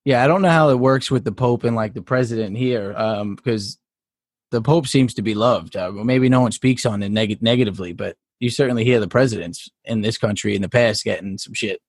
yeah, 0.05 0.23
I 0.23 0.27
don't 0.27 0.41
know 0.41 0.49
how 0.49 0.69
it 0.69 0.79
works 0.79 1.10
with 1.10 1.23
the 1.23 1.32
Pope 1.32 1.63
and 1.63 1.75
like 1.75 1.93
the 1.93 2.01
president 2.01 2.58
here, 2.58 2.93
um, 2.97 3.36
because 3.36 3.77
the 4.51 4.62
Pope 4.62 4.88
seems 4.88 5.13
to 5.15 5.21
be 5.21 5.36
loved. 5.36 5.75
Uh, 5.75 5.91
maybe 5.91 6.27
no 6.29 6.41
one 6.41 6.51
speaks 6.51 6.86
on 6.86 7.01
it 7.03 7.10
neg- 7.10 7.41
negatively, 7.41 7.93
but 7.93 8.17
you 8.39 8.49
certainly 8.49 8.84
hear 8.84 8.99
the 8.99 9.08
presidents 9.08 9.69
in 9.86 10.01
this 10.01 10.17
country 10.17 10.55
in 10.55 10.62
the 10.62 10.69
past 10.69 11.03
getting 11.03 11.38
some 11.38 11.53
shit. 11.53 11.82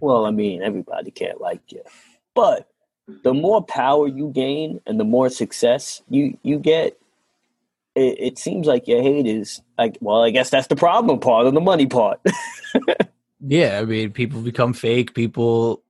Well, 0.00 0.24
I 0.24 0.30
mean, 0.30 0.62
everybody 0.62 1.10
can't 1.10 1.40
like 1.40 1.72
you, 1.72 1.82
but 2.34 2.68
the 3.22 3.34
more 3.34 3.62
power 3.62 4.06
you 4.06 4.30
gain 4.30 4.80
and 4.86 4.98
the 4.98 5.04
more 5.04 5.28
success 5.28 6.02
you 6.08 6.36
you 6.42 6.58
get, 6.58 6.98
it, 7.94 8.16
it 8.18 8.38
seems 8.38 8.66
like 8.66 8.88
your 8.88 9.02
hate 9.02 9.26
is 9.26 9.60
like. 9.78 9.96
Well, 10.00 10.22
I 10.22 10.30
guess 10.30 10.50
that's 10.50 10.68
the 10.68 10.76
problem 10.76 11.20
part 11.20 11.46
of 11.46 11.54
the 11.54 11.60
money 11.60 11.86
part. 11.86 12.20
Yeah, 13.40 13.78
I 13.80 13.84
mean, 13.84 14.12
people 14.12 14.42
become 14.42 14.72
fake. 14.72 15.14
People 15.14 15.82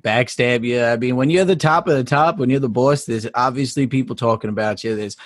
backstab 0.00 0.64
you. 0.64 0.82
I 0.82 0.96
mean, 0.96 1.16
when 1.16 1.30
you're 1.30 1.44
the 1.44 1.56
top 1.56 1.88
of 1.88 1.96
the 1.96 2.04
top, 2.04 2.36
when 2.36 2.50
you're 2.50 2.60
the 2.60 2.68
boss, 2.68 3.06
there's 3.06 3.26
obviously 3.34 3.86
people 3.86 4.14
talking 4.14 4.50
about 4.50 4.84
you. 4.84 4.94
There's, 4.94 5.16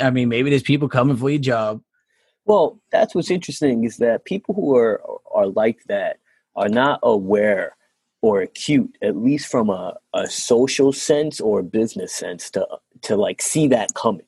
I 0.00 0.10
mean, 0.10 0.28
maybe 0.28 0.50
there's 0.50 0.62
people 0.62 0.88
coming 0.88 1.16
for 1.16 1.28
your 1.28 1.40
job. 1.40 1.82
Well, 2.46 2.80
that's 2.90 3.14
what's 3.14 3.30
interesting 3.30 3.84
is 3.84 3.98
that 3.98 4.24
people 4.24 4.54
who 4.54 4.76
are 4.76 5.02
are 5.32 5.46
like 5.46 5.84
that 5.84 6.18
are 6.56 6.68
not 6.68 7.00
aware 7.02 7.76
or 8.24 8.40
acute, 8.40 8.96
at 9.02 9.18
least 9.18 9.48
from 9.48 9.68
a, 9.68 9.94
a 10.14 10.26
social 10.26 10.94
sense 10.94 11.42
or 11.42 11.58
a 11.58 11.62
business 11.62 12.10
sense, 12.10 12.48
to 12.48 12.66
to 13.02 13.16
like 13.16 13.42
see 13.42 13.68
that 13.68 13.92
coming. 13.92 14.24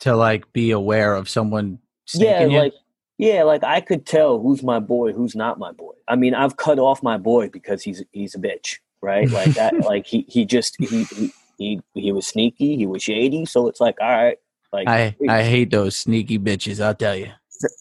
to 0.00 0.16
like 0.16 0.52
be 0.52 0.72
aware 0.72 1.14
of 1.14 1.28
someone. 1.28 1.78
Yeah, 2.12 2.46
you. 2.46 2.58
like 2.58 2.72
yeah, 3.16 3.44
like 3.44 3.62
I 3.62 3.80
could 3.80 4.06
tell 4.06 4.40
who's 4.40 4.64
my 4.64 4.80
boy, 4.80 5.12
who's 5.12 5.36
not 5.36 5.60
my 5.60 5.70
boy. 5.70 5.92
I 6.08 6.16
mean, 6.16 6.34
I've 6.34 6.56
cut 6.56 6.80
off 6.80 7.00
my 7.00 7.16
boy 7.16 7.48
because 7.48 7.84
he's 7.84 8.02
he's 8.10 8.34
a 8.34 8.38
bitch, 8.38 8.78
right? 9.00 9.30
Like 9.30 9.54
that. 9.54 9.74
like 9.84 10.04
he 10.04 10.26
he 10.28 10.44
just 10.44 10.74
he 10.80 11.04
he 11.04 11.32
he, 11.58 11.80
he 11.94 12.10
was 12.10 12.26
sneaky, 12.26 12.76
he 12.76 12.86
was 12.88 13.04
shady. 13.04 13.46
So 13.46 13.68
it's 13.68 13.80
like, 13.80 14.00
all 14.00 14.08
right, 14.08 14.38
like 14.72 14.88
I 14.88 15.14
I 15.28 15.44
hate 15.44 15.70
those 15.70 15.94
sneaky 15.96 16.40
bitches. 16.40 16.82
I'll 16.84 16.92
tell 16.92 17.14
you. 17.14 17.30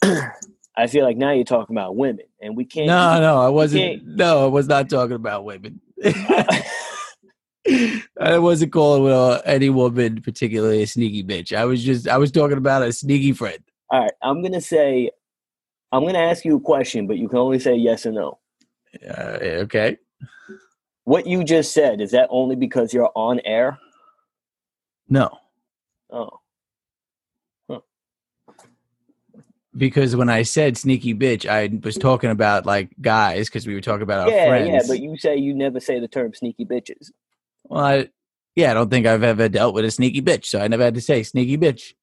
I 0.78 0.88
feel 0.88 1.06
like 1.06 1.18
now 1.18 1.32
you're 1.32 1.46
talking 1.46 1.76
about 1.76 1.96
women, 1.96 2.26
and 2.42 2.58
we 2.58 2.66
can't. 2.66 2.88
No, 2.88 3.20
no, 3.20 3.42
I 3.42 3.50
wasn't. 3.50 4.06
No, 4.06 4.46
I 4.46 4.48
was 4.48 4.68
not 4.68 4.90
talking 4.90 5.16
about 5.16 5.46
women. 5.46 5.80
I 8.20 8.38
wasn't 8.38 8.72
calling 8.72 9.12
uh, 9.12 9.42
any 9.46 9.70
woman 9.70 10.22
particularly 10.22 10.84
a 10.84 10.88
sneaky 10.88 11.24
bitch. 11.24 11.56
I 11.56 11.66
was 11.66 11.84
just 11.84 12.08
I 12.08 12.18
was 12.18 12.32
talking 12.32 12.58
about 12.58 12.84
a 12.84 12.92
sneaky 12.92 13.32
friend. 13.32 13.60
All 13.90 14.02
right, 14.02 14.12
I'm 14.22 14.44
gonna 14.44 14.62
say, 14.62 15.12
I'm 15.92 16.06
gonna 16.06 16.20
ask 16.20 16.46
you 16.46 16.58
a 16.58 16.62
question, 16.62 17.08
but 17.08 17.18
you 17.18 17.30
can 17.30 17.40
only 17.40 17.60
say 17.60 17.76
yes 17.76 18.06
or 18.06 18.12
no. 18.12 18.40
Uh, 19.08 19.38
okay. 19.64 19.98
What 21.06 21.28
you 21.28 21.44
just 21.44 21.74
said 21.74 22.02
is 22.02 22.12
that 22.12 22.28
only 22.32 22.56
because 22.56 22.94
you're 22.94 23.12
on 23.16 23.40
air? 23.46 23.80
No, 25.08 25.38
Oh, 26.10 26.40
because 29.78 30.16
when 30.16 30.30
I 30.30 30.44
said 30.44 30.78
sneaky 30.78 31.14
bitch, 31.14 31.48
I 31.48 31.70
was 31.84 31.98
talking 31.98 32.30
about 32.30 32.66
like 32.66 32.90
guys 33.02 33.48
because 33.48 33.68
we 33.68 33.74
were 33.74 33.82
talking 33.82 34.04
about 34.04 34.28
our 34.28 34.34
yeah, 34.34 34.48
friends. 34.48 34.70
yeah, 34.70 34.82
but 34.88 35.02
you 35.02 35.18
say 35.18 35.38
you 35.38 35.54
never 35.54 35.80
say 35.80 36.00
the 36.00 36.08
term 36.08 36.34
sneaky 36.34 36.66
bitches. 36.66 37.12
well, 37.64 37.84
I, 37.84 38.10
yeah, 38.56 38.72
I 38.72 38.74
don't 38.74 38.90
think 38.90 39.06
I've 39.06 39.24
ever 39.24 39.50
dealt 39.50 39.76
with 39.76 39.86
a 39.86 39.92
sneaky 39.92 40.22
bitch, 40.22 40.46
so 40.46 40.60
I 40.60 40.68
never 40.68 40.84
had 40.84 40.96
to 40.96 41.02
say 41.02 41.24
sneaky 41.24 41.58
bitch. 41.58 41.94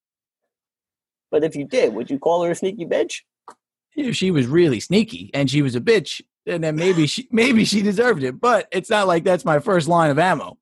But 1.31 1.43
if 1.43 1.55
you 1.55 1.65
did, 1.65 1.93
would 1.95 2.11
you 2.11 2.19
call 2.19 2.43
her 2.43 2.51
a 2.51 2.55
sneaky 2.55 2.85
bitch? 2.85 3.21
If 3.95 4.15
she 4.15 4.29
was 4.31 4.45
really 4.47 4.79
sneaky 4.79 5.31
and 5.33 5.49
she 5.49 5.61
was 5.61 5.75
a 5.75 5.81
bitch, 5.81 6.21
and 6.45 6.63
then 6.63 6.75
maybe 6.75 7.07
she 7.07 7.27
maybe 7.31 7.65
she 7.65 7.81
deserved 7.81 8.23
it. 8.23 8.39
But 8.39 8.67
it's 8.71 8.89
not 8.89 9.07
like 9.07 9.23
that's 9.23 9.45
my 9.45 9.59
first 9.59 9.87
line 9.87 10.11
of 10.11 10.19
ammo. 10.19 10.57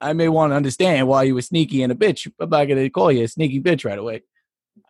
I 0.00 0.12
may 0.12 0.28
want 0.28 0.52
to 0.52 0.56
understand 0.56 1.08
why 1.08 1.24
you 1.24 1.34
were 1.34 1.42
sneaky 1.42 1.82
and 1.82 1.90
a 1.90 1.96
bitch. 1.96 2.30
But 2.38 2.44
I'm 2.44 2.50
not 2.50 2.64
going 2.66 2.78
to 2.78 2.90
call 2.90 3.10
you 3.10 3.24
a 3.24 3.28
sneaky 3.28 3.60
bitch 3.60 3.84
right 3.84 3.98
away. 3.98 4.22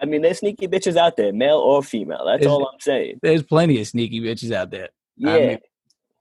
I 0.01 0.05
mean, 0.05 0.23
there's 0.23 0.39
sneaky 0.39 0.69
bitches 0.69 0.97
out 0.97 1.17
there, 1.17 1.33
male 1.33 1.59
or 1.59 1.83
female. 1.83 2.25
That's 2.25 2.43
Is- 2.43 2.47
all 2.49 2.67
I'm 2.67 2.81
saying. 2.81 3.19
There's 3.23 3.43
plenty 3.43 3.81
of 3.81 3.87
sneaky 3.87 4.21
bitches 4.21 4.53
out 4.53 4.71
there. 4.71 4.91
Yeah. 5.17 5.35
I 5.35 5.41
mean- 5.41 5.59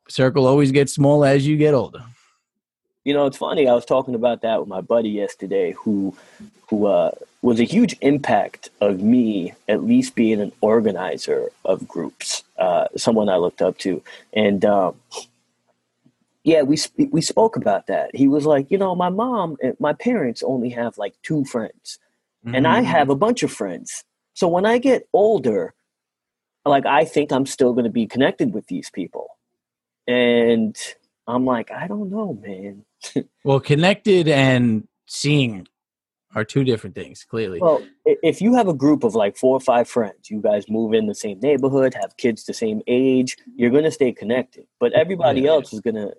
Circle 0.10 0.48
always 0.48 0.72
gets 0.72 0.94
smaller 0.94 1.28
as 1.28 1.46
you 1.46 1.58
get 1.58 1.74
older. 1.74 2.04
You 3.04 3.14
know, 3.14 3.26
it's 3.26 3.38
funny. 3.38 3.68
I 3.68 3.74
was 3.74 3.86
talking 3.86 4.16
about 4.16 4.42
that 4.42 4.60
with 4.60 4.70
my 4.70 4.82
buddy 4.82 5.10
yesterday, 5.10 5.74
who 5.74 6.16
who 6.70 6.88
uh, 6.88 7.12
was 7.42 7.60
a 7.60 7.64
huge 7.64 7.96
impact 8.02 8.70
of 8.82 9.02
me 9.02 9.54
at 9.70 9.84
least 9.84 10.16
being 10.16 10.42
an 10.42 10.52
organizer 10.62 11.50
of 11.66 11.88
groups. 11.88 12.44
Uh, 12.58 12.88
someone 12.98 13.30
I 13.30 13.38
looked 13.38 13.62
up 13.62 13.78
to, 13.80 14.02
and 14.34 14.64
um, 14.66 14.96
yeah, 16.44 16.62
we 16.62 16.78
sp- 16.80 17.12
we 17.12 17.22
spoke 17.22 17.56
about 17.56 17.88
that. 17.88 18.16
He 18.16 18.28
was 18.28 18.46
like, 18.46 18.72
you 18.72 18.78
know, 18.78 18.96
my 18.96 19.10
mom, 19.10 19.58
and 19.62 19.78
my 19.80 19.94
parents 19.94 20.44
only 20.44 20.70
have 20.70 20.98
like 20.98 21.14
two 21.22 21.46
friends, 21.46 22.00
and 22.54 22.68
I 22.68 22.82
Mhm. 22.82 22.86
have 22.86 23.10
a 23.10 23.16
bunch 23.16 23.44
of 23.44 23.52
friends. 23.52 24.04
So 24.34 24.48
when 24.48 24.66
I 24.66 24.78
get 24.78 25.08
older, 25.14 25.74
like 26.66 26.86
I 26.86 27.06
think 27.06 27.32
I'm 27.32 27.46
still 27.46 27.74
going 27.74 27.86
to 27.86 27.90
be 27.92 28.06
connected 28.08 28.54
with 28.54 28.68
these 28.68 28.90
people, 28.90 29.28
and 30.08 30.76
I'm 31.28 31.46
like, 31.46 31.72
I 31.72 31.88
don't 31.88 32.10
know, 32.10 32.34
man. 32.42 32.86
well, 33.44 33.60
connected 33.60 34.28
and 34.28 34.88
seeing 35.08 35.68
are 36.36 36.44
two 36.44 36.64
different 36.64 36.96
things. 36.96 37.24
Clearly, 37.24 37.60
Well, 37.60 37.84
if 38.06 38.42
you 38.42 38.54
have 38.56 38.68
a 38.68 38.74
group 38.74 39.04
of 39.04 39.16
like 39.16 39.38
four 39.38 39.56
or 39.56 39.60
five 39.60 39.88
friends, 39.90 40.30
you 40.30 40.42
guys 40.42 40.70
move 40.70 40.94
in 40.94 41.08
the 41.08 41.16
same 41.16 41.40
neighborhood, 41.40 41.94
have 41.96 42.16
kids 42.18 42.44
the 42.46 42.54
same 42.54 42.82
age, 42.88 43.38
you're 43.56 43.72
going 43.72 43.84
to 43.86 43.92
stay 43.92 44.12
connected. 44.12 44.66
But 44.80 44.94
everybody 44.94 45.42
Yeah. 45.42 45.52
else 45.52 45.74
is 45.74 45.80
going 45.82 45.96
to 45.96 46.14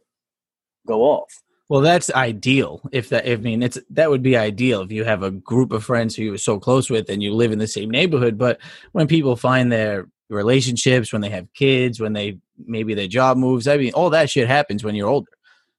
go 0.86 1.02
off. 1.02 1.42
Well, 1.68 1.83
that's 1.83 2.11
ideal. 2.11 2.81
If 2.92 3.11
that, 3.11 3.31
I 3.31 3.37
mean, 3.37 3.62
it's 3.62 3.78
that 3.90 4.09
would 4.09 4.22
be 4.22 4.37
ideal 4.37 4.81
if 4.83 4.90
you 4.90 5.04
have 5.04 5.22
a 5.22 5.31
group 5.31 5.70
of 5.70 5.85
friends 5.85 6.16
who 6.16 6.22
you're 6.22 6.38
so 6.38 6.59
close 6.59 6.88
with 6.88 7.11
and 7.11 7.22
you 7.22 7.35
live 7.35 7.52
in 7.52 7.59
the 7.59 7.66
same 7.66 7.90
neighborhood. 7.90 8.38
But 8.38 8.59
when 8.92 9.07
people 9.07 9.37
find 9.37 9.70
their 9.70 10.09
relationships, 10.31 11.12
when 11.12 11.20
they 11.20 11.28
have 11.28 11.52
kids, 11.52 12.00
when 12.00 12.14
they 12.14 12.38
maybe 12.59 12.94
their 12.94 13.07
job 13.07 13.37
moves, 13.37 13.68
I 13.68 13.76
mean, 13.76 13.92
all 13.92 14.09
that 14.11 14.31
shit 14.31 14.48
happens 14.48 14.83
when 14.83 14.94
you're 14.94 15.09
older. 15.09 15.31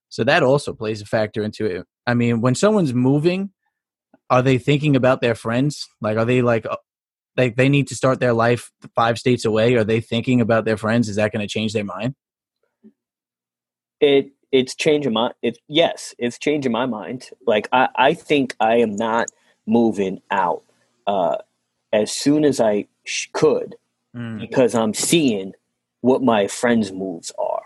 So 0.09 0.23
that 0.23 0.43
also 0.43 0.73
plays 0.73 1.01
a 1.01 1.05
factor 1.05 1.41
into 1.41 1.65
it. 1.65 1.87
I 2.05 2.13
mean, 2.13 2.41
when 2.41 2.55
someone's 2.55 2.93
moving, 2.93 3.51
are 4.29 4.41
they 4.43 4.59
thinking 4.59 4.95
about 4.95 5.21
their 5.21 5.35
friends? 5.35 5.87
Like, 6.01 6.17
are 6.17 6.25
they 6.25 6.43
like, 6.43 6.67
uh, 6.67 6.77
like 7.35 7.55
they 7.55 7.69
need 7.69 7.87
to 7.87 7.95
start 7.95 8.19
their 8.19 8.33
life 8.33 8.71
five 8.95 9.17
states 9.17 9.45
away? 9.45 9.75
Are 9.75 9.83
they 9.83 10.01
thinking 10.01 10.39
about 10.41 10.65
their 10.65 10.77
friends? 10.77 11.09
Is 11.09 11.15
that 11.15 11.31
going 11.31 11.41
to 11.41 11.51
change 11.51 11.73
their 11.73 11.83
mind? 11.83 12.15
It 13.99 14.31
it's 14.51 14.75
changing 14.75 15.13
my 15.13 15.31
it's 15.41 15.59
yes, 15.67 16.13
it's 16.17 16.37
changing 16.37 16.71
my 16.71 16.85
mind. 16.85 17.29
Like 17.45 17.67
I 17.71 17.89
I 17.95 18.13
think 18.13 18.55
I 18.59 18.75
am 18.77 18.95
not 18.95 19.29
moving 19.65 20.21
out 20.31 20.63
uh 21.07 21.37
as 21.93 22.11
soon 22.11 22.43
as 22.45 22.59
I 22.59 22.87
sh- 23.03 23.27
could 23.33 23.75
Mm. 24.15 24.39
because 24.39 24.73
I'm 24.73 24.95
seeing 24.95 25.53
what 26.01 26.23
my 26.23 26.47
friends' 26.47 26.91
moves 26.91 27.31
are. 27.37 27.61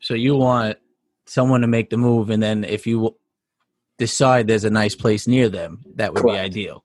So 0.00 0.12
you 0.12 0.36
want 0.36 0.76
someone 1.24 1.62
to 1.62 1.66
make 1.66 1.88
the 1.88 1.96
move, 1.96 2.28
and 2.28 2.42
then 2.42 2.62
if 2.62 2.86
you 2.86 3.16
decide 3.96 4.46
there's 4.46 4.64
a 4.64 4.70
nice 4.70 4.94
place 4.94 5.26
near 5.26 5.48
them, 5.48 5.80
that 5.94 6.12
would 6.12 6.22
be 6.24 6.32
ideal. 6.38 6.84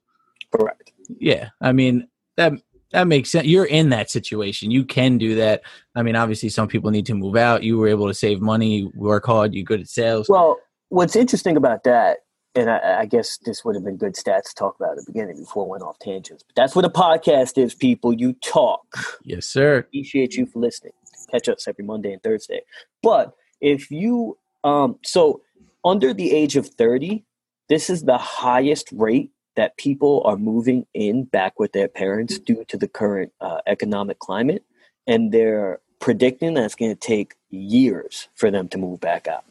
Correct. 0.56 0.94
Yeah, 1.20 1.50
I 1.60 1.74
mean 1.74 2.08
that 2.38 2.54
that 2.94 3.08
makes 3.08 3.32
sense. 3.32 3.48
You're 3.48 3.66
in 3.66 3.90
that 3.90 4.10
situation. 4.10 4.72
You 4.72 4.86
can 4.86 5.18
do 5.18 5.36
that. 5.36 5.64
I 5.96 6.04
mean, 6.04 6.16
obviously, 6.16 6.50
some 6.50 6.68
people 6.68 6.92
need 6.92 7.08
to 7.08 7.16
move 7.16 7.36
out. 7.36 7.64
You 7.64 7.78
were 7.78 7.88
able 7.88 8.08
to 8.08 8.14
save 8.14 8.40
money, 8.40 8.90
work 8.94 9.26
hard. 9.26 9.54
You're 9.54 9.64
good 9.64 9.82
at 9.82 9.90
sales. 9.90 10.30
Well, 10.30 10.60
what's 10.90 11.16
interesting 11.16 11.58
about 11.58 11.84
that, 11.86 12.20
and 12.54 12.70
I, 12.70 13.02
I 13.02 13.06
guess 13.08 13.40
this 13.46 13.66
would 13.66 13.76
have 13.76 13.84
been 13.84 13.98
good 13.98 14.14
stats 14.14 14.50
to 14.50 14.56
talk 14.56 14.76
about 14.80 14.92
at 14.92 14.98
the 14.98 15.12
beginning 15.12 15.40
before 15.40 15.66
I 15.66 15.70
went 15.70 15.84
off 15.84 15.98
tangents, 16.00 16.44
but 16.44 16.56
that's 16.56 16.76
what 16.76 16.86
a 16.86 16.90
podcast 16.90 17.58
is, 17.58 17.74
people. 17.74 18.14
You 18.14 18.34
talk. 18.34 18.86
yes, 19.24 19.48
sir. 19.48 19.80
Appreciate 19.80 20.36
you 20.36 20.46
for 20.46 20.60
listening. 20.60 20.94
Catch 21.32 21.50
us 21.50 21.68
every 21.68 21.84
Monday 21.84 22.14
and 22.14 22.22
Thursday. 22.22 22.62
But 23.02 23.34
if 23.60 23.90
you, 23.90 24.38
um, 24.64 25.00
so 25.04 25.42
under 25.84 26.14
the 26.14 26.32
age 26.32 26.56
of 26.58 26.68
30, 26.68 27.26
this 27.70 27.90
is 27.90 28.04
the 28.04 28.20
highest 28.20 28.90
rate 28.92 29.32
that 29.56 29.78
people 29.78 30.22
are 30.26 30.38
moving 30.38 30.86
in 30.94 31.26
back 31.26 31.60
with 31.60 31.74
their 31.74 31.88
parents 31.88 32.40
due 32.40 32.66
to 32.68 32.78
the 32.78 32.88
current 32.88 33.32
uh, 33.42 33.60
economic 33.68 34.20
climate. 34.20 34.64
And 35.06 35.32
they're 35.32 35.80
predicting 36.00 36.54
that 36.56 36.66
it's 36.66 36.76
going 36.76 36.92
to 36.92 37.00
take 37.00 37.36
years 37.50 38.28
for 38.36 38.52
them 38.52 38.68
to 38.70 38.78
move 38.78 39.00
back 39.00 39.28
out. 39.28 39.46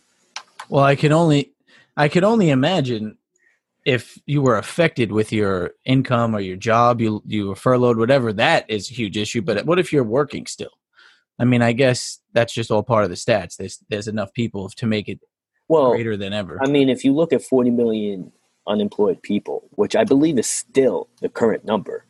Well, 0.68 0.84
I 0.84 0.96
can 0.96 1.12
only 1.12 1.52
I 1.96 2.08
can 2.08 2.24
only 2.24 2.50
imagine 2.50 3.18
if 3.84 4.18
you 4.26 4.42
were 4.42 4.56
affected 4.56 5.12
with 5.12 5.32
your 5.32 5.72
income 5.84 6.34
or 6.34 6.40
your 6.40 6.56
job, 6.56 7.00
you 7.00 7.22
you 7.26 7.48
were 7.48 7.56
furloughed, 7.56 7.98
whatever. 7.98 8.32
That 8.32 8.68
is 8.68 8.90
a 8.90 8.94
huge 8.94 9.16
issue. 9.16 9.42
But 9.42 9.66
what 9.66 9.78
if 9.78 9.92
you're 9.92 10.04
working 10.04 10.46
still? 10.46 10.70
I 11.38 11.44
mean, 11.44 11.62
I 11.62 11.72
guess 11.72 12.20
that's 12.32 12.52
just 12.52 12.70
all 12.70 12.82
part 12.82 13.04
of 13.04 13.10
the 13.10 13.16
stats. 13.16 13.56
There's 13.56 13.78
there's 13.88 14.08
enough 14.08 14.32
people 14.32 14.68
to 14.70 14.86
make 14.86 15.08
it 15.08 15.20
Well, 15.68 15.90
greater 15.90 16.16
than 16.16 16.32
ever. 16.32 16.58
I 16.62 16.68
mean, 16.68 16.88
if 16.88 17.04
you 17.04 17.12
look 17.12 17.32
at 17.32 17.42
40 17.42 17.70
million 17.70 18.32
unemployed 18.66 19.22
people, 19.22 19.68
which 19.72 19.96
I 19.96 20.04
believe 20.04 20.38
is 20.38 20.46
still 20.46 21.08
the 21.20 21.28
current 21.28 21.64
number, 21.64 22.04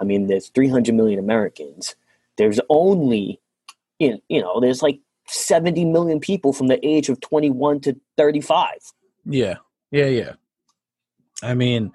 I 0.00 0.04
mean, 0.04 0.26
there's 0.26 0.48
300 0.48 0.94
million 0.94 1.18
Americans. 1.18 1.94
There's 2.38 2.58
only, 2.70 3.40
you 3.98 4.20
know, 4.30 4.60
there's 4.60 4.82
like 4.82 5.00
70 5.28 5.84
million 5.84 6.20
people 6.20 6.52
from 6.52 6.68
the 6.68 6.84
age 6.86 7.08
of 7.08 7.20
21 7.20 7.80
to 7.80 7.96
35. 8.16 8.68
Yeah, 9.26 9.56
yeah, 9.90 10.06
yeah. 10.06 10.32
I 11.42 11.54
mean, 11.54 11.92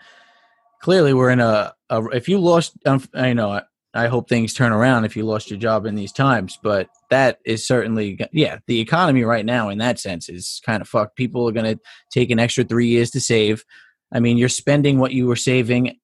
clearly 0.81 1.13
we're 1.13 1.31
in 1.31 1.39
a. 1.39 1.73
a 1.89 2.05
if 2.09 2.29
you 2.29 2.39
lost, 2.39 2.73
um, 2.85 3.03
I 3.13 3.33
know. 3.33 3.51
I, 3.51 3.63
I 3.95 4.07
hope 4.07 4.27
things 4.27 4.53
turn 4.53 4.73
around 4.73 5.05
if 5.05 5.15
you 5.15 5.23
lost 5.23 5.49
your 5.49 5.57
job 5.57 5.85
in 5.85 5.95
these 5.95 6.11
times, 6.11 6.59
but 6.61 6.89
that 7.09 7.39
is 7.45 7.65
certainly, 7.65 8.19
yeah, 8.33 8.57
the 8.67 8.81
economy 8.81 9.23
right 9.23 9.45
now 9.45 9.69
in 9.69 9.77
that 9.77 9.99
sense 9.99 10.27
is 10.27 10.61
kind 10.65 10.81
of 10.81 10.89
fucked. 10.89 11.15
People 11.15 11.47
are 11.47 11.53
going 11.53 11.77
to 11.77 11.81
take 12.11 12.29
an 12.29 12.37
extra 12.37 12.65
three 12.65 12.87
years 12.87 13.09
to 13.11 13.21
save. 13.21 13.63
I 14.11 14.19
mean, 14.19 14.37
you're 14.37 14.49
spending 14.49 14.99
what 14.99 15.11
you 15.11 15.27
were 15.27 15.35
saving. 15.35 15.97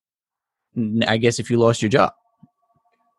I 1.08 1.18
guess 1.18 1.40
if 1.40 1.50
you 1.52 1.58
lost 1.58 1.82
your 1.82 1.90
job, 1.90 2.14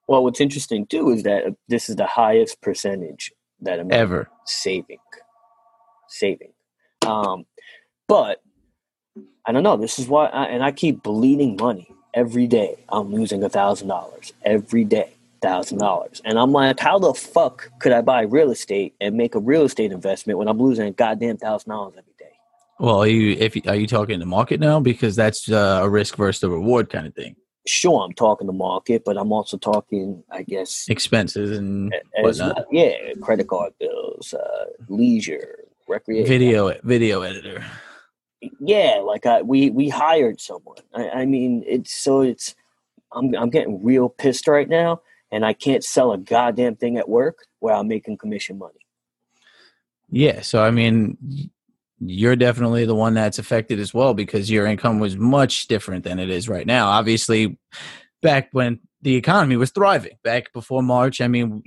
Well, 0.08 0.24
what's 0.24 0.40
interesting 0.40 0.86
too 0.86 1.10
is 1.10 1.22
that 1.22 1.44
this 1.68 1.88
is 1.88 1.96
the 1.96 2.06
highest 2.06 2.60
percentage 2.60 3.32
that 3.60 3.78
I'm 3.78 3.92
ever. 3.92 4.28
saving, 4.44 4.98
saving. 6.08 6.52
Um, 7.06 7.46
but 8.08 8.42
I 9.46 9.52
don't 9.52 9.62
know. 9.62 9.76
This 9.76 9.98
is 9.98 10.08
why, 10.08 10.26
I, 10.26 10.44
and 10.46 10.62
I 10.64 10.72
keep 10.72 11.02
bleeding 11.02 11.56
money 11.60 11.88
every 12.14 12.46
day. 12.46 12.76
I'm 12.88 13.12
losing 13.12 13.42
a 13.42 13.48
thousand 13.48 13.88
dollars 13.88 14.32
every 14.44 14.84
day, 14.84 15.12
thousand 15.42 15.78
dollars, 15.78 16.22
and 16.24 16.38
I'm 16.38 16.52
like, 16.52 16.80
how 16.80 16.98
the 16.98 17.12
fuck 17.14 17.70
could 17.80 17.92
I 17.92 18.00
buy 18.02 18.22
real 18.22 18.50
estate 18.50 18.94
and 19.00 19.16
make 19.16 19.34
a 19.34 19.38
real 19.40 19.62
estate 19.64 19.92
investment 19.92 20.38
when 20.38 20.48
I'm 20.48 20.58
losing 20.58 20.86
a 20.86 20.90
goddamn 20.92 21.36
thousand 21.38 21.70
dollars 21.70 21.94
every 21.98 22.12
day? 22.12 22.12
Well, 22.82 23.00
are 23.00 23.06
you 23.06 23.36
if 23.38 23.56
are 23.68 23.76
you 23.76 23.86
talking 23.86 24.18
the 24.18 24.26
market 24.26 24.58
now 24.58 24.80
because 24.80 25.14
that's 25.14 25.48
uh, 25.48 25.82
a 25.84 25.88
risk 25.88 26.16
versus 26.16 26.40
the 26.40 26.50
reward 26.50 26.90
kind 26.90 27.06
of 27.06 27.14
thing, 27.14 27.36
Sure, 27.64 28.02
I'm 28.02 28.12
talking 28.12 28.48
the 28.48 28.52
market, 28.52 29.04
but 29.04 29.16
I'm 29.16 29.30
also 29.30 29.56
talking, 29.56 30.24
I 30.32 30.42
guess, 30.42 30.86
expenses 30.88 31.56
and 31.56 31.94
as 32.16 32.40
whatnot. 32.40 32.66
yeah, 32.72 32.96
credit 33.20 33.46
card 33.46 33.72
bills, 33.78 34.34
uh, 34.34 34.64
leisure, 34.88 35.58
recreation. 35.86 36.26
video 36.26 36.74
video 36.82 37.22
editor. 37.22 37.64
yeah 38.58 39.00
like 39.04 39.26
I, 39.26 39.42
we 39.42 39.70
we 39.70 39.88
hired 39.88 40.40
someone 40.40 40.78
I, 40.92 41.08
I 41.20 41.24
mean 41.24 41.62
it's 41.64 41.94
so 41.94 42.22
it's 42.22 42.56
I'm, 43.12 43.32
I'm 43.36 43.50
getting 43.50 43.84
real 43.84 44.08
pissed 44.08 44.48
right 44.48 44.68
now 44.68 45.02
and 45.30 45.46
i 45.46 45.52
can't 45.52 45.84
sell 45.84 46.12
a 46.12 46.18
goddamn 46.18 46.74
thing 46.74 46.96
at 46.96 47.08
work 47.08 47.46
where 47.60 47.74
i'm 47.74 47.86
making 47.86 48.18
commission 48.18 48.58
money 48.58 48.84
Yeah, 50.10 50.40
so 50.42 50.60
I 50.64 50.72
mean, 50.72 51.16
you're 52.04 52.36
definitely 52.36 52.84
the 52.84 52.94
one 52.94 53.14
that's 53.14 53.38
affected 53.38 53.78
as 53.78 53.94
well 53.94 54.14
because 54.14 54.50
your 54.50 54.66
income 54.66 54.98
was 54.98 55.16
much 55.16 55.66
different 55.68 56.04
than 56.04 56.18
it 56.18 56.30
is 56.30 56.48
right 56.48 56.66
now. 56.66 56.88
Obviously, 56.88 57.58
back 58.22 58.48
when 58.52 58.80
the 59.02 59.14
economy 59.14 59.56
was 59.56 59.70
thriving, 59.70 60.18
back 60.24 60.52
before 60.52 60.82
March, 60.82 61.20
I 61.20 61.28
mean, 61.28 61.62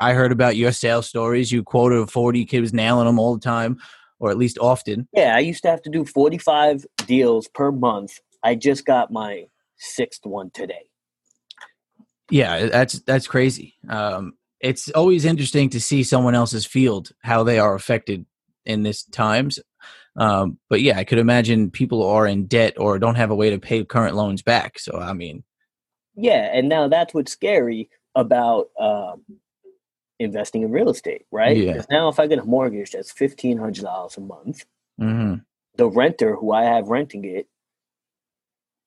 I 0.00 0.12
heard 0.12 0.32
about 0.32 0.56
your 0.56 0.72
sales 0.72 1.06
stories. 1.08 1.52
You 1.52 1.62
quoted 1.62 1.98
a 1.98 2.06
40 2.06 2.44
kids 2.46 2.72
nailing 2.72 3.06
them 3.06 3.18
all 3.18 3.34
the 3.34 3.40
time, 3.40 3.78
or 4.18 4.30
at 4.30 4.38
least 4.38 4.58
often. 4.58 5.08
yeah 5.12 5.34
i 5.36 5.38
used 5.40 5.62
to 5.62 5.68
have 5.70 5.82
to 5.82 5.90
do 5.90 6.04
45 6.04 6.84
deals 7.06 7.48
per 7.48 7.70
month 7.70 8.18
i 8.42 8.54
just 8.54 8.84
got 8.86 9.10
my 9.12 9.44
sixth 9.78 10.24
one 10.24 10.50
today 10.50 10.86
Yeah, 12.30 12.66
that's 12.66 13.00
that's 13.00 13.26
crazy. 13.26 13.74
Um, 13.88 14.32
it's 14.60 14.90
always 14.90 15.24
interesting 15.24 15.70
to 15.70 15.80
see 15.80 16.02
someone 16.02 16.34
else's 16.34 16.66
field 16.66 17.10
how 17.22 17.44
they 17.44 17.58
are 17.58 17.74
affected 17.74 18.26
in 18.64 18.82
this 18.82 19.04
times. 19.04 19.58
Um, 20.16 20.58
but 20.70 20.82
yeah, 20.82 20.98
I 20.98 21.04
could 21.04 21.18
imagine 21.18 21.70
people 21.70 22.04
are 22.06 22.26
in 22.26 22.46
debt 22.46 22.74
or 22.78 22.98
don't 22.98 23.16
have 23.16 23.30
a 23.30 23.34
way 23.36 23.50
to 23.50 23.58
pay 23.58 23.84
current 23.84 24.16
loans 24.16 24.42
back. 24.42 24.78
So 24.78 24.98
I 24.98 25.12
mean, 25.14 25.44
yeah 26.16 26.50
and 26.52 26.68
now 26.68 26.88
that's 26.88 27.14
what's 27.14 27.32
scary 27.32 27.90
about 28.14 28.70
um, 28.80 29.22
investing 30.20 30.62
in 30.62 30.72
real 30.72 30.90
estate 30.90 31.26
right 31.32 31.56
Yeah. 31.58 31.82
now 31.90 32.08
if 32.08 32.20
i 32.20 32.26
get 32.26 32.38
a 32.40 32.44
mortgage 32.44 32.92
that's 32.92 33.12
$1500 33.12 34.16
a 34.16 34.20
month 34.20 34.64
hmm 34.98 35.34
The 35.76 35.88
renter 35.90 36.36
who 36.36 36.52
I 36.52 36.64
have 36.64 36.88
renting 36.88 37.24
it, 37.24 37.48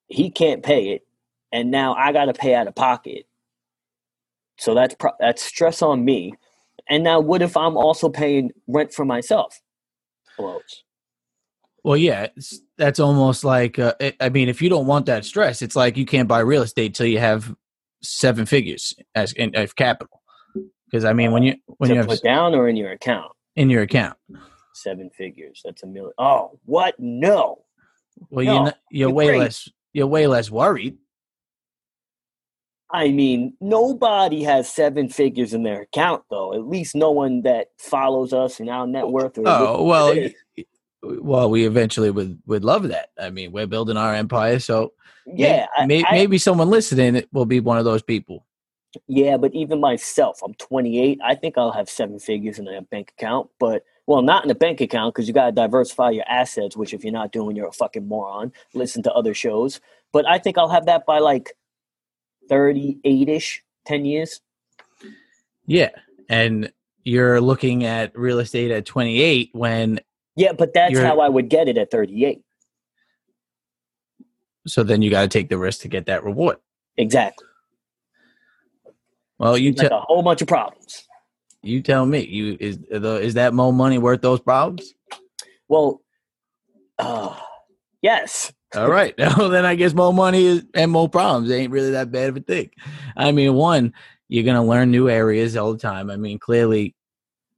he 0.08 0.30
can't 0.30 0.62
pay 0.62 0.90
it, 0.90 1.06
and 1.52 1.70
now 1.70 1.94
I 1.94 2.12
got 2.12 2.26
to 2.26 2.34
pay 2.34 2.54
out 2.54 2.68
of 2.68 2.74
pocket. 2.76 3.26
So 4.58 4.74
that's 4.74 4.94
pro- 4.94 5.16
that's 5.20 5.42
stress 5.42 5.82
on 5.82 6.04
me. 6.04 6.34
And 6.88 7.04
now, 7.04 7.20
what 7.20 7.42
if 7.42 7.56
I'm 7.56 7.76
also 7.76 8.08
paying 8.08 8.52
rent 8.68 8.92
for 8.94 9.04
myself? 9.04 9.60
Blows. 10.38 10.84
Well, 11.82 11.96
yeah, 11.96 12.28
it's, 12.36 12.60
that's 12.76 13.00
almost 13.00 13.44
like 13.44 13.78
uh, 13.78 13.94
I- 14.00 14.14
I 14.20 14.28
mean, 14.28 14.48
if 14.48 14.60
you 14.60 14.68
don't 14.68 14.86
want 14.86 15.06
that 15.06 15.24
stress, 15.24 15.62
it's 15.62 15.76
like 15.76 15.96
you 15.96 16.04
can't 16.06 16.28
buy 16.28 16.40
real 16.40 16.62
estate 16.62 16.94
till 16.94 17.06
you 17.06 17.18
have 17.18 17.54
seven 18.02 18.46
figures 18.46 18.94
as 19.14 19.32
in 19.32 19.52
capital. 19.76 20.20
Because 20.86 21.04
I 21.04 21.12
mean, 21.12 21.30
when 21.32 21.42
you 21.42 21.54
when 21.66 21.88
to 21.88 21.94
you 21.94 22.00
have 22.00 22.08
put 22.08 22.22
down 22.22 22.54
or 22.54 22.68
in 22.68 22.76
your 22.76 22.90
account, 22.90 23.32
in 23.56 23.70
your 23.70 23.82
account, 23.82 24.16
seven 24.74 25.08
figures. 25.10 25.62
That's 25.64 25.82
a 25.82 25.86
million. 25.86 26.12
Oh, 26.18 26.58
what? 26.64 26.96
No. 26.98 27.64
well, 28.30 28.44
No, 28.44 28.52
you're 28.64 28.72
you're 28.90 29.10
way 29.10 29.26
great. 29.28 29.38
less 29.38 29.68
you're 29.92 30.06
way 30.08 30.26
less 30.26 30.50
worried. 30.50 30.98
I 32.92 33.10
mean, 33.12 33.54
nobody 33.60 34.42
has 34.42 34.68
seven 34.68 35.08
figures 35.08 35.54
in 35.54 35.62
their 35.62 35.82
account, 35.82 36.24
though. 36.28 36.52
At 36.54 36.66
least 36.66 36.96
no 36.96 37.12
one 37.12 37.42
that 37.42 37.68
follows 37.78 38.32
us 38.32 38.58
in 38.58 38.68
our 38.68 38.84
net 38.86 39.06
worth. 39.08 39.38
Or 39.38 39.44
Oh 39.46 39.84
well, 39.84 40.12
well, 41.02 41.50
we 41.50 41.66
eventually 41.66 42.10
would 42.10 42.38
would 42.46 42.64
love 42.64 42.88
that. 42.88 43.10
I 43.18 43.30
mean, 43.30 43.52
we're 43.52 43.66
building 43.66 43.96
our 43.96 44.14
empire, 44.14 44.58
so 44.58 44.92
yeah, 45.26 45.66
I- 45.76 45.86
maybe, 45.86 46.06
I- 46.06 46.12
maybe 46.12 46.38
someone 46.38 46.70
listening 46.70 47.22
will 47.32 47.46
be 47.46 47.60
one 47.60 47.78
of 47.78 47.84
those 47.84 48.02
people. 48.02 48.46
yeah. 49.06 49.36
But 49.36 49.54
even 49.54 49.80
myself, 49.80 50.40
I'm 50.44 50.54
28. 50.54 51.18
I 51.24 51.34
think 51.34 51.56
I'll 51.56 51.72
have 51.72 51.88
seven 51.88 52.18
figures 52.18 52.58
in 52.58 52.66
a 52.68 52.82
bank 52.82 53.12
account. 53.16 53.48
But 53.58 53.84
well, 54.06 54.22
not 54.22 54.44
in 54.44 54.50
a 54.50 54.54
bank 54.54 54.80
account 54.80 55.14
because 55.14 55.28
you 55.28 55.34
got 55.34 55.46
to 55.46 55.52
diversify 55.52 56.10
your 56.10 56.24
assets. 56.28 56.76
Which, 56.76 56.92
if 56.92 57.04
you're 57.04 57.12
not 57.12 57.30
doing, 57.32 57.54
you're 57.56 57.68
a 57.68 57.72
fucking 57.72 58.08
moron. 58.08 58.52
Listen 58.74 59.02
to 59.04 59.12
other 59.12 59.34
shows. 59.34 59.80
But 60.12 60.26
I 60.28 60.38
think 60.38 60.58
I'll 60.58 60.68
have 60.68 60.86
that 60.86 61.06
by 61.06 61.20
like 61.20 61.52
38 62.48 63.28
ish, 63.28 63.62
10 63.86 64.04
years. 64.04 64.40
Yeah, 65.66 65.90
and 66.28 66.72
you're 67.04 67.40
looking 67.40 67.84
at 67.84 68.16
real 68.18 68.40
estate 68.40 68.72
at 68.72 68.86
28 68.86 69.50
when 69.52 70.00
Yeah, 70.40 70.52
but 70.52 70.72
that's 70.72 70.92
You're- 70.92 71.04
how 71.04 71.20
I 71.20 71.28
would 71.28 71.50
get 71.50 71.68
it 71.68 71.76
at 71.76 71.90
38. 71.90 72.42
so 74.66 74.82
then 74.82 75.02
you 75.02 75.10
got 75.10 75.22
to 75.22 75.28
take 75.28 75.48
the 75.50 75.58
risk 75.58 75.82
to 75.82 75.88
get 75.88 76.06
that 76.06 76.24
reward. 76.24 76.56
Exactly. 76.96 77.46
Well, 79.38 79.56
you 79.58 79.72
Like 79.72 79.88
tell 79.88 79.98
a 79.98 80.02
whole 80.02 80.22
bunch 80.22 80.42
of 80.42 80.48
problems. 80.48 81.06
you 81.62 81.82
tell 81.82 82.04
me. 82.06 82.24
You 82.26 82.56
is 82.60 82.78
the 82.90 83.16
is 83.20 83.34
that 83.34 83.52
more 83.54 83.72
money 83.72 83.98
worth 83.98 84.20
those 84.22 84.40
problems? 84.40 84.94
Well, 85.68 86.00
uh, 86.98 87.36
yes. 88.02 88.52
All 88.74 88.88
right. 88.88 89.14
Well, 89.36 89.48
then 89.50 89.64
I 89.66 89.74
guess 89.74 89.94
more 89.94 90.12
money 90.12 90.44
is, 90.44 90.64
and 90.74 90.90
more 90.90 91.08
problems 91.08 91.50
ain't 91.50 91.72
really 91.72 91.90
that 91.92 92.10
bad 92.12 92.28
of 92.30 92.36
a 92.36 92.40
thing. 92.40 92.70
I 93.16 93.32
mean, 93.32 93.54
one, 93.54 93.92
you're 94.28 94.44
gonna 94.44 94.64
learn 94.64 94.90
new 94.90 95.08
areas 95.08 95.56
all 95.56 95.72
the 95.72 95.78
time. 95.78 96.10
I 96.10 96.16
mean, 96.16 96.38
clearly, 96.38 96.94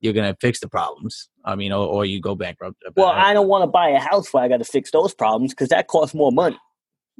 you're 0.03 0.13
gonna 0.13 0.37
fix 0.41 0.61
the 0.61 0.69
problems. 0.69 1.31
I 1.45 1.55
mean, 1.55 1.73
or, 1.73 1.87
or 1.87 2.05
you 2.05 2.21
go 2.21 2.35
bankrupt. 2.35 2.83
Well, 2.97 3.09
I 3.09 3.33
don't 3.33 3.49
want 3.49 3.63
to 3.63 3.67
buy 3.69 3.89
a 3.89 3.99
house 3.99 4.31
where 4.33 4.43
I 4.45 4.49
got 4.49 4.59
to 4.59 4.65
fix 4.65 4.91
those 4.91 5.15
problems 5.15 5.53
because 5.53 5.71
that 5.71 5.87
costs 5.89 6.15
more 6.15 6.31
money. 6.33 6.59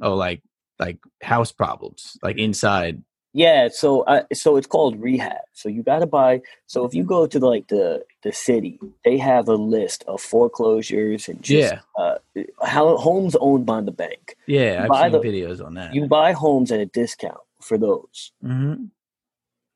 oh, 0.01 0.13
like 0.13 0.41
like 0.79 0.99
house 1.23 1.51
problems, 1.51 2.17
like 2.21 2.37
inside. 2.37 3.01
Yeah, 3.35 3.69
so 3.71 4.01
uh, 4.01 4.23
so 4.33 4.57
it's 4.57 4.67
called 4.67 5.01
rehab. 5.01 5.41
So 5.53 5.67
you 5.67 5.81
got 5.81 5.99
to 5.99 6.05
buy. 6.05 6.41
So 6.67 6.85
if 6.85 6.93
you 6.93 7.03
go 7.03 7.25
to 7.25 7.39
like 7.39 7.67
the 7.69 8.03
the 8.21 8.31
city, 8.31 8.79
they 9.03 9.17
have 9.17 9.47
a 9.47 9.55
list 9.55 10.03
of 10.07 10.21
foreclosures 10.21 11.27
and 11.27 11.41
just 11.41 11.73
Yeah, 11.73 11.79
uh, 11.97 12.17
how 12.63 12.95
homes 12.97 13.35
owned 13.39 13.65
by 13.65 13.81
the 13.81 13.91
bank. 13.91 14.35
yeah. 14.45 14.83
I've 14.83 14.89
buy 14.89 15.03
seen 15.09 15.11
the- 15.13 15.19
videos 15.19 15.65
on 15.65 15.73
that. 15.75 15.95
You 15.95 16.05
buy 16.07 16.33
homes 16.33 16.71
at 16.71 16.79
a 16.79 16.85
discount 16.85 17.41
for 17.59 17.77
those. 17.77 18.31
hmm 18.41 18.85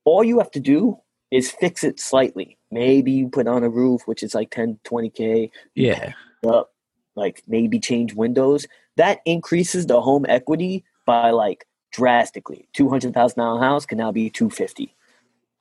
All 0.05 0.23
you 0.23 0.37
have 0.37 0.51
to 0.51 0.59
do 0.59 0.99
is 1.31 1.51
fix 1.51 1.83
it 1.83 1.99
slightly. 1.99 2.57
Maybe 2.71 3.11
you 3.11 3.29
put 3.29 3.47
on 3.47 3.63
a 3.63 3.69
roof, 3.69 4.01
which 4.05 4.23
is 4.23 4.33
like 4.35 4.51
10, 4.51 4.79
20k. 4.85 5.49
Yeah, 5.75 6.13
up, 6.47 6.71
like 7.15 7.43
maybe 7.47 7.79
change 7.79 8.13
windows, 8.13 8.67
that 8.95 9.19
increases 9.25 9.87
the 9.87 10.01
home 10.01 10.25
equity 10.29 10.83
by 11.05 11.31
like 11.31 11.65
drastically. 11.91 12.67
Two 12.73 12.89
hundred 12.89 13.13
thousand 13.13 13.39
dollar 13.39 13.59
house 13.59 13.85
can 13.85 13.97
now 13.97 14.11
be 14.11 14.29
two 14.29 14.49
fifty. 14.49 14.95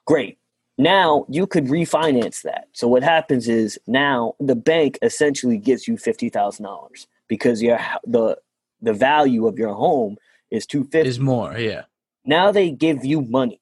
Great. 0.06 0.38
Now 0.78 1.24
you 1.28 1.46
could 1.46 1.66
refinance 1.66 2.42
that. 2.42 2.68
So 2.72 2.86
what 2.86 3.02
happens 3.02 3.48
is 3.48 3.78
now 3.86 4.34
the 4.38 4.54
bank 4.54 4.98
essentially 5.02 5.56
gives 5.56 5.88
you 5.88 5.96
fifty 5.96 6.28
thousand 6.28 6.64
dollars 6.66 7.06
because 7.28 7.62
your 7.62 7.78
the 8.06 8.36
the 8.82 8.92
value 8.92 9.46
of 9.46 9.58
your 9.58 9.72
home 9.74 10.16
is 10.50 10.66
two 10.66 10.84
fifty. 10.84 11.08
is 11.08 11.18
more. 11.18 11.56
Yeah, 11.56 11.84
Now 12.24 12.52
they 12.52 12.70
give 12.70 13.04
you 13.04 13.22
money. 13.22 13.60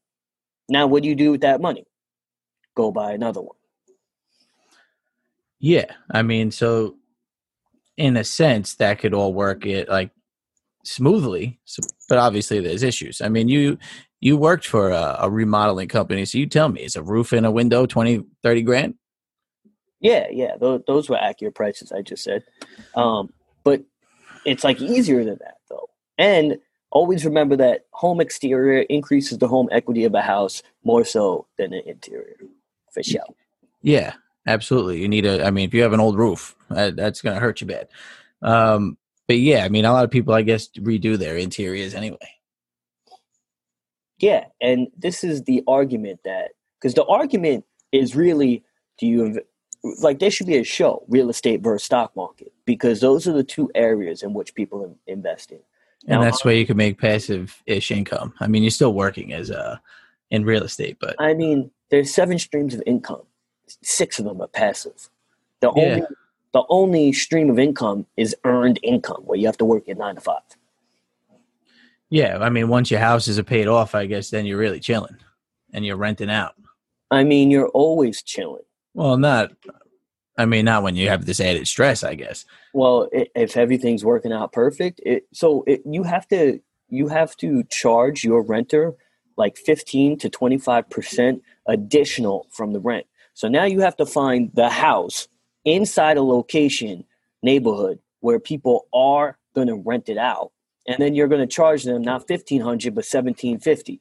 Now 0.68 0.86
what 0.86 1.02
do 1.02 1.08
you 1.08 1.14
do 1.14 1.30
with 1.30 1.42
that 1.42 1.60
money? 1.60 1.84
Go 2.74 2.90
buy 2.90 3.12
another 3.12 3.40
one. 3.40 3.56
yeah. 5.60 5.86
I 6.10 6.22
mean, 6.22 6.50
so 6.50 6.96
in 7.96 8.16
a 8.16 8.24
sense, 8.24 8.74
that 8.76 8.98
could 8.98 9.14
all 9.14 9.32
work 9.34 9.66
it 9.66 9.88
like 9.88 10.10
smoothly. 10.84 11.60
So, 11.64 11.82
but 12.08 12.18
obviously, 12.18 12.60
there's 12.60 12.82
issues. 12.82 13.20
I 13.20 13.28
mean, 13.28 13.48
you 13.48 13.78
you 14.20 14.36
worked 14.36 14.66
for 14.66 14.90
a, 14.90 15.16
a 15.20 15.30
remodeling 15.30 15.88
company, 15.88 16.24
so 16.24 16.38
you 16.38 16.46
tell 16.46 16.68
me, 16.68 16.82
is 16.82 16.96
a 16.96 17.02
roof 17.02 17.32
and 17.32 17.44
a 17.46 17.50
window 17.50 17.86
20, 17.86 18.24
30 18.42 18.62
grand? 18.62 18.94
Yeah, 20.00 20.26
yeah, 20.30 20.56
those, 20.58 20.82
those 20.86 21.08
were 21.08 21.18
accurate 21.18 21.54
prices. 21.54 21.92
I 21.92 22.02
just 22.02 22.24
said, 22.24 22.42
um, 22.94 23.32
but 23.64 23.82
it's 24.44 24.64
like 24.64 24.80
easier 24.80 25.24
than 25.24 25.38
that 25.40 25.58
though. 25.70 25.88
And 26.18 26.58
always 26.90 27.24
remember 27.24 27.56
that 27.56 27.86
home 27.92 28.20
exterior 28.20 28.82
increases 28.82 29.38
the 29.38 29.48
home 29.48 29.68
equity 29.72 30.04
of 30.04 30.14
a 30.14 30.22
house 30.22 30.62
more 30.84 31.04
so 31.04 31.46
than 31.58 31.70
the 31.70 31.86
interior, 31.88 32.36
for 32.94 33.02
sure. 33.02 33.20
Yeah, 33.82 34.14
absolutely. 34.46 35.02
You 35.02 35.08
need 35.08 35.26
a. 35.26 35.44
I 35.44 35.50
mean, 35.50 35.68
if 35.68 35.74
you 35.74 35.82
have 35.82 35.92
an 35.92 36.00
old 36.00 36.16
roof, 36.16 36.54
that's 36.70 37.20
going 37.20 37.34
to 37.34 37.40
hurt 37.40 37.60
you 37.60 37.66
bad. 37.66 37.88
Um, 38.40 38.96
but 39.26 39.38
yeah, 39.38 39.64
I 39.64 39.68
mean, 39.68 39.84
a 39.84 39.92
lot 39.92 40.04
of 40.04 40.10
people, 40.10 40.32
I 40.32 40.42
guess, 40.42 40.68
redo 40.68 41.18
their 41.18 41.36
interiors 41.36 41.94
anyway. 41.94 42.18
Yeah, 44.18 44.44
and 44.60 44.88
this 44.96 45.24
is 45.24 45.42
the 45.42 45.62
argument 45.66 46.20
that 46.24 46.52
because 46.80 46.94
the 46.94 47.04
argument 47.04 47.64
is 47.92 48.14
really 48.16 48.62
do 48.98 49.06
you 49.06 49.40
like 50.00 50.18
there 50.18 50.30
should 50.30 50.46
be 50.46 50.56
a 50.56 50.64
show 50.64 51.04
real 51.08 51.28
estate 51.28 51.60
versus 51.60 51.84
stock 51.84 52.14
market 52.16 52.52
because 52.64 53.00
those 53.00 53.28
are 53.28 53.32
the 53.32 53.44
two 53.44 53.70
areas 53.74 54.22
in 54.22 54.32
which 54.32 54.54
people 54.54 54.84
in- 54.84 54.96
invest 55.06 55.52
in. 55.52 55.58
And 56.06 56.22
that's 56.22 56.44
where 56.44 56.54
you 56.54 56.66
can 56.66 56.76
make 56.76 57.00
passive-ish 57.00 57.90
income. 57.90 58.34
I 58.38 58.46
mean, 58.46 58.62
you're 58.62 58.70
still 58.70 58.92
working 58.92 59.32
as 59.32 59.48
a 59.48 59.80
in 60.30 60.44
real 60.44 60.62
estate, 60.62 60.98
but 61.00 61.16
I 61.18 61.34
mean, 61.34 61.70
there's 61.94 62.12
seven 62.12 62.40
streams 62.40 62.74
of 62.74 62.82
income. 62.86 63.22
Six 63.82 64.18
of 64.18 64.24
them 64.24 64.40
are 64.40 64.48
passive. 64.48 65.08
The 65.60 65.72
Yeah. 65.76 65.82
only 65.82 66.02
the 66.52 66.64
only 66.68 67.12
stream 67.12 67.50
of 67.50 67.58
income 67.58 68.06
is 68.16 68.34
earned 68.44 68.78
income, 68.82 69.22
where 69.24 69.36
you 69.38 69.46
have 69.46 69.56
to 69.58 69.64
work 69.64 69.88
at 69.88 69.96
nine 69.98 70.14
to 70.16 70.20
five. 70.20 70.42
yeah, 72.10 72.38
I 72.40 72.48
mean, 72.48 72.68
once 72.68 72.90
your 72.92 73.00
houses 73.00 73.38
are 73.40 73.44
paid 73.44 73.66
off, 73.66 73.94
I 73.94 74.06
guess 74.06 74.30
then 74.30 74.44
you're 74.46 74.58
really 74.58 74.78
chilling, 74.78 75.16
and 75.72 75.84
you're 75.84 75.96
renting 75.96 76.30
out. 76.30 76.54
I 77.10 77.24
mean, 77.24 77.50
you're 77.50 77.68
always 77.68 78.22
chilling. 78.22 78.62
Well, 78.92 79.16
not. 79.16 79.52
I 80.36 80.46
mean, 80.46 80.64
not 80.64 80.82
when 80.82 80.96
you 80.96 81.08
have 81.08 81.26
this 81.26 81.40
added 81.40 81.66
stress. 81.68 82.02
I 82.02 82.14
guess. 82.16 82.44
Well, 82.72 83.08
if 83.12 83.56
everything's 83.56 84.04
working 84.04 84.32
out 84.32 84.52
perfect, 84.52 85.00
it, 85.06 85.26
so 85.32 85.62
it, 85.66 85.82
you 85.86 86.02
have 86.02 86.26
to 86.28 86.60
you 86.88 87.08
have 87.08 87.36
to 87.38 87.62
charge 87.64 88.22
your 88.24 88.42
renter 88.42 88.94
like 89.36 89.56
fifteen 89.56 90.18
to 90.18 90.28
twenty 90.28 90.58
five 90.58 90.88
percent 90.90 91.42
additional 91.66 92.46
from 92.50 92.72
the 92.72 92.80
rent. 92.80 93.06
So 93.34 93.48
now 93.48 93.64
you 93.64 93.80
have 93.80 93.96
to 93.96 94.06
find 94.06 94.50
the 94.54 94.68
house 94.68 95.28
inside 95.64 96.16
a 96.16 96.22
location 96.22 97.04
neighborhood 97.42 97.98
where 98.20 98.38
people 98.38 98.86
are 98.94 99.38
going 99.54 99.68
to 99.68 99.76
rent 99.76 100.08
it 100.08 100.18
out, 100.18 100.52
and 100.86 100.98
then 100.98 101.14
you're 101.14 101.28
going 101.28 101.40
to 101.40 101.46
charge 101.46 101.84
them 101.84 102.02
not 102.02 102.26
fifteen 102.26 102.60
hundred 102.60 102.94
but 102.94 103.04
seventeen 103.04 103.58
fifty. 103.58 104.00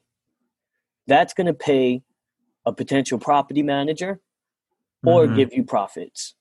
That's 1.06 1.34
going 1.34 1.46
to 1.46 1.54
pay 1.54 2.02
a 2.64 2.72
potential 2.72 3.18
property 3.18 3.62
manager 3.62 4.20
or 5.04 5.26
Mhm. 5.26 5.34
give 5.36 5.52
you 5.52 5.64
profits. 5.64 6.34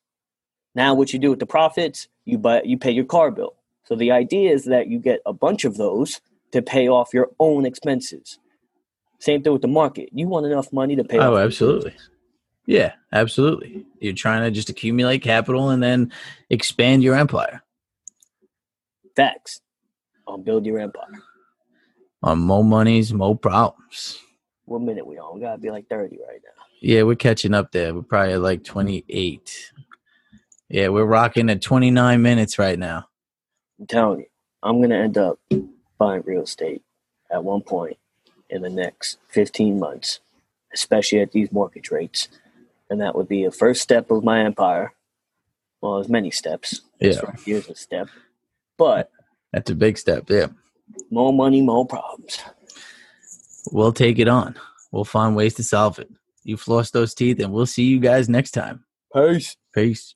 Now, 0.75 0.93
what 0.95 1.13
you 1.13 1.19
do 1.19 1.29
with 1.29 1.39
the 1.39 1.45
profits, 1.45 2.07
you 2.25 2.37
buy, 2.37 2.61
you 2.63 2.77
pay 2.77 2.91
your 2.91 3.05
car 3.05 3.29
bill. 3.29 3.55
So 3.83 3.95
the 3.95 4.11
idea 4.11 4.51
is 4.51 4.65
that 4.65 4.87
you 4.87 4.99
get 4.99 5.21
a 5.25 5.33
bunch 5.33 5.65
of 5.65 5.77
those 5.77 6.21
to 6.51 6.61
pay 6.61 6.87
off 6.87 7.13
your 7.13 7.31
own 7.39 7.65
expenses. 7.65 8.39
Same 9.23 9.41
thing 9.41 9.53
with 9.53 9.61
the 9.61 9.69
market. 9.69 10.09
You 10.11 10.27
want 10.27 10.45
enough 10.45 10.73
money 10.73 10.97
to 10.97 11.03
pay. 11.05 11.17
Oh, 11.17 11.37
absolutely. 11.37 11.95
Yeah, 12.65 12.91
absolutely. 13.13 13.85
You're 14.01 14.11
trying 14.11 14.43
to 14.43 14.51
just 14.51 14.67
accumulate 14.69 15.19
capital 15.19 15.69
and 15.69 15.81
then 15.81 16.11
expand 16.49 17.03
your 17.03 17.15
empire. 17.15 17.63
Facts. 19.15 19.61
On 20.27 20.43
build 20.43 20.65
your 20.65 20.77
empire. 20.77 21.07
On 22.21 22.37
more 22.37 22.65
monies, 22.65 23.13
more 23.13 23.37
problems. 23.37 24.19
What 24.65 24.81
minute 24.81 25.07
we 25.07 25.17
on? 25.19 25.35
We 25.35 25.39
gotta 25.39 25.57
be 25.57 25.71
like 25.71 25.87
thirty 25.87 26.17
right 26.27 26.41
now. 26.43 26.63
Yeah, 26.81 27.03
we're 27.03 27.15
catching 27.15 27.53
up 27.53 27.71
there. 27.71 27.95
We're 27.95 28.01
probably 28.01 28.33
at 28.33 28.41
like 28.41 28.65
28 28.65 29.71
Yeah, 30.67 30.89
we're 30.89 31.05
rocking 31.05 31.49
at 31.49 31.61
29 31.61 32.21
minutes 32.21 32.59
right 32.59 32.77
now. 32.77 33.07
I'm 33.79 33.87
telling 33.87 34.19
you, 34.19 34.25
I'm 34.61 34.81
gonna 34.81 34.97
end 34.97 35.17
up 35.17 35.39
buying 35.97 36.23
real 36.25 36.43
estate 36.43 36.81
at 37.31 37.41
one 37.41 37.61
point 37.61 37.95
in 38.53 38.61
the 38.61 38.69
next 38.69 39.17
15 39.29 39.79
months, 39.79 40.19
especially 40.73 41.19
at 41.19 41.31
these 41.31 41.51
mortgage 41.51 41.91
rates, 41.91 42.29
and 42.89 43.01
that 43.01 43.15
would 43.15 43.27
be 43.27 43.43
a 43.43 43.51
first 43.51 43.81
step 43.81 44.11
of 44.11 44.23
my 44.23 44.41
empire. 44.45 44.93
Well, 45.81 45.95
there's 45.95 46.07
many 46.09 46.31
steps. 46.31 46.81
Yeah. 47.01 47.19
right 47.19 47.39
here's 47.45 47.67
a 47.67 47.75
step, 47.75 48.07
but 48.77 49.09
That's 49.51 49.69
a 49.71 49.75
big 49.75 49.97
step. 49.97 50.29
Yeah. 50.29 50.47
more 51.09 51.33
money, 51.33 51.61
more 51.61 51.85
problems. 51.85 52.39
We'll 53.71 53.93
take 53.93 54.19
it 54.19 54.27
on. 54.27 54.55
We'll 54.91 55.05
find 55.05 55.35
ways 55.35 55.55
to 55.55 55.63
solve 55.63 55.99
it. 55.99 56.09
You 56.43 56.57
floss 56.57 56.91
those 56.91 57.13
teeth, 57.13 57.39
and 57.39 57.51
we'll 57.51 57.65
see 57.65 57.83
you 57.83 57.99
guys 57.99 58.29
next 58.29 58.51
time. 58.51 58.83
Peace. 59.13 59.57
Peace. 59.73 60.15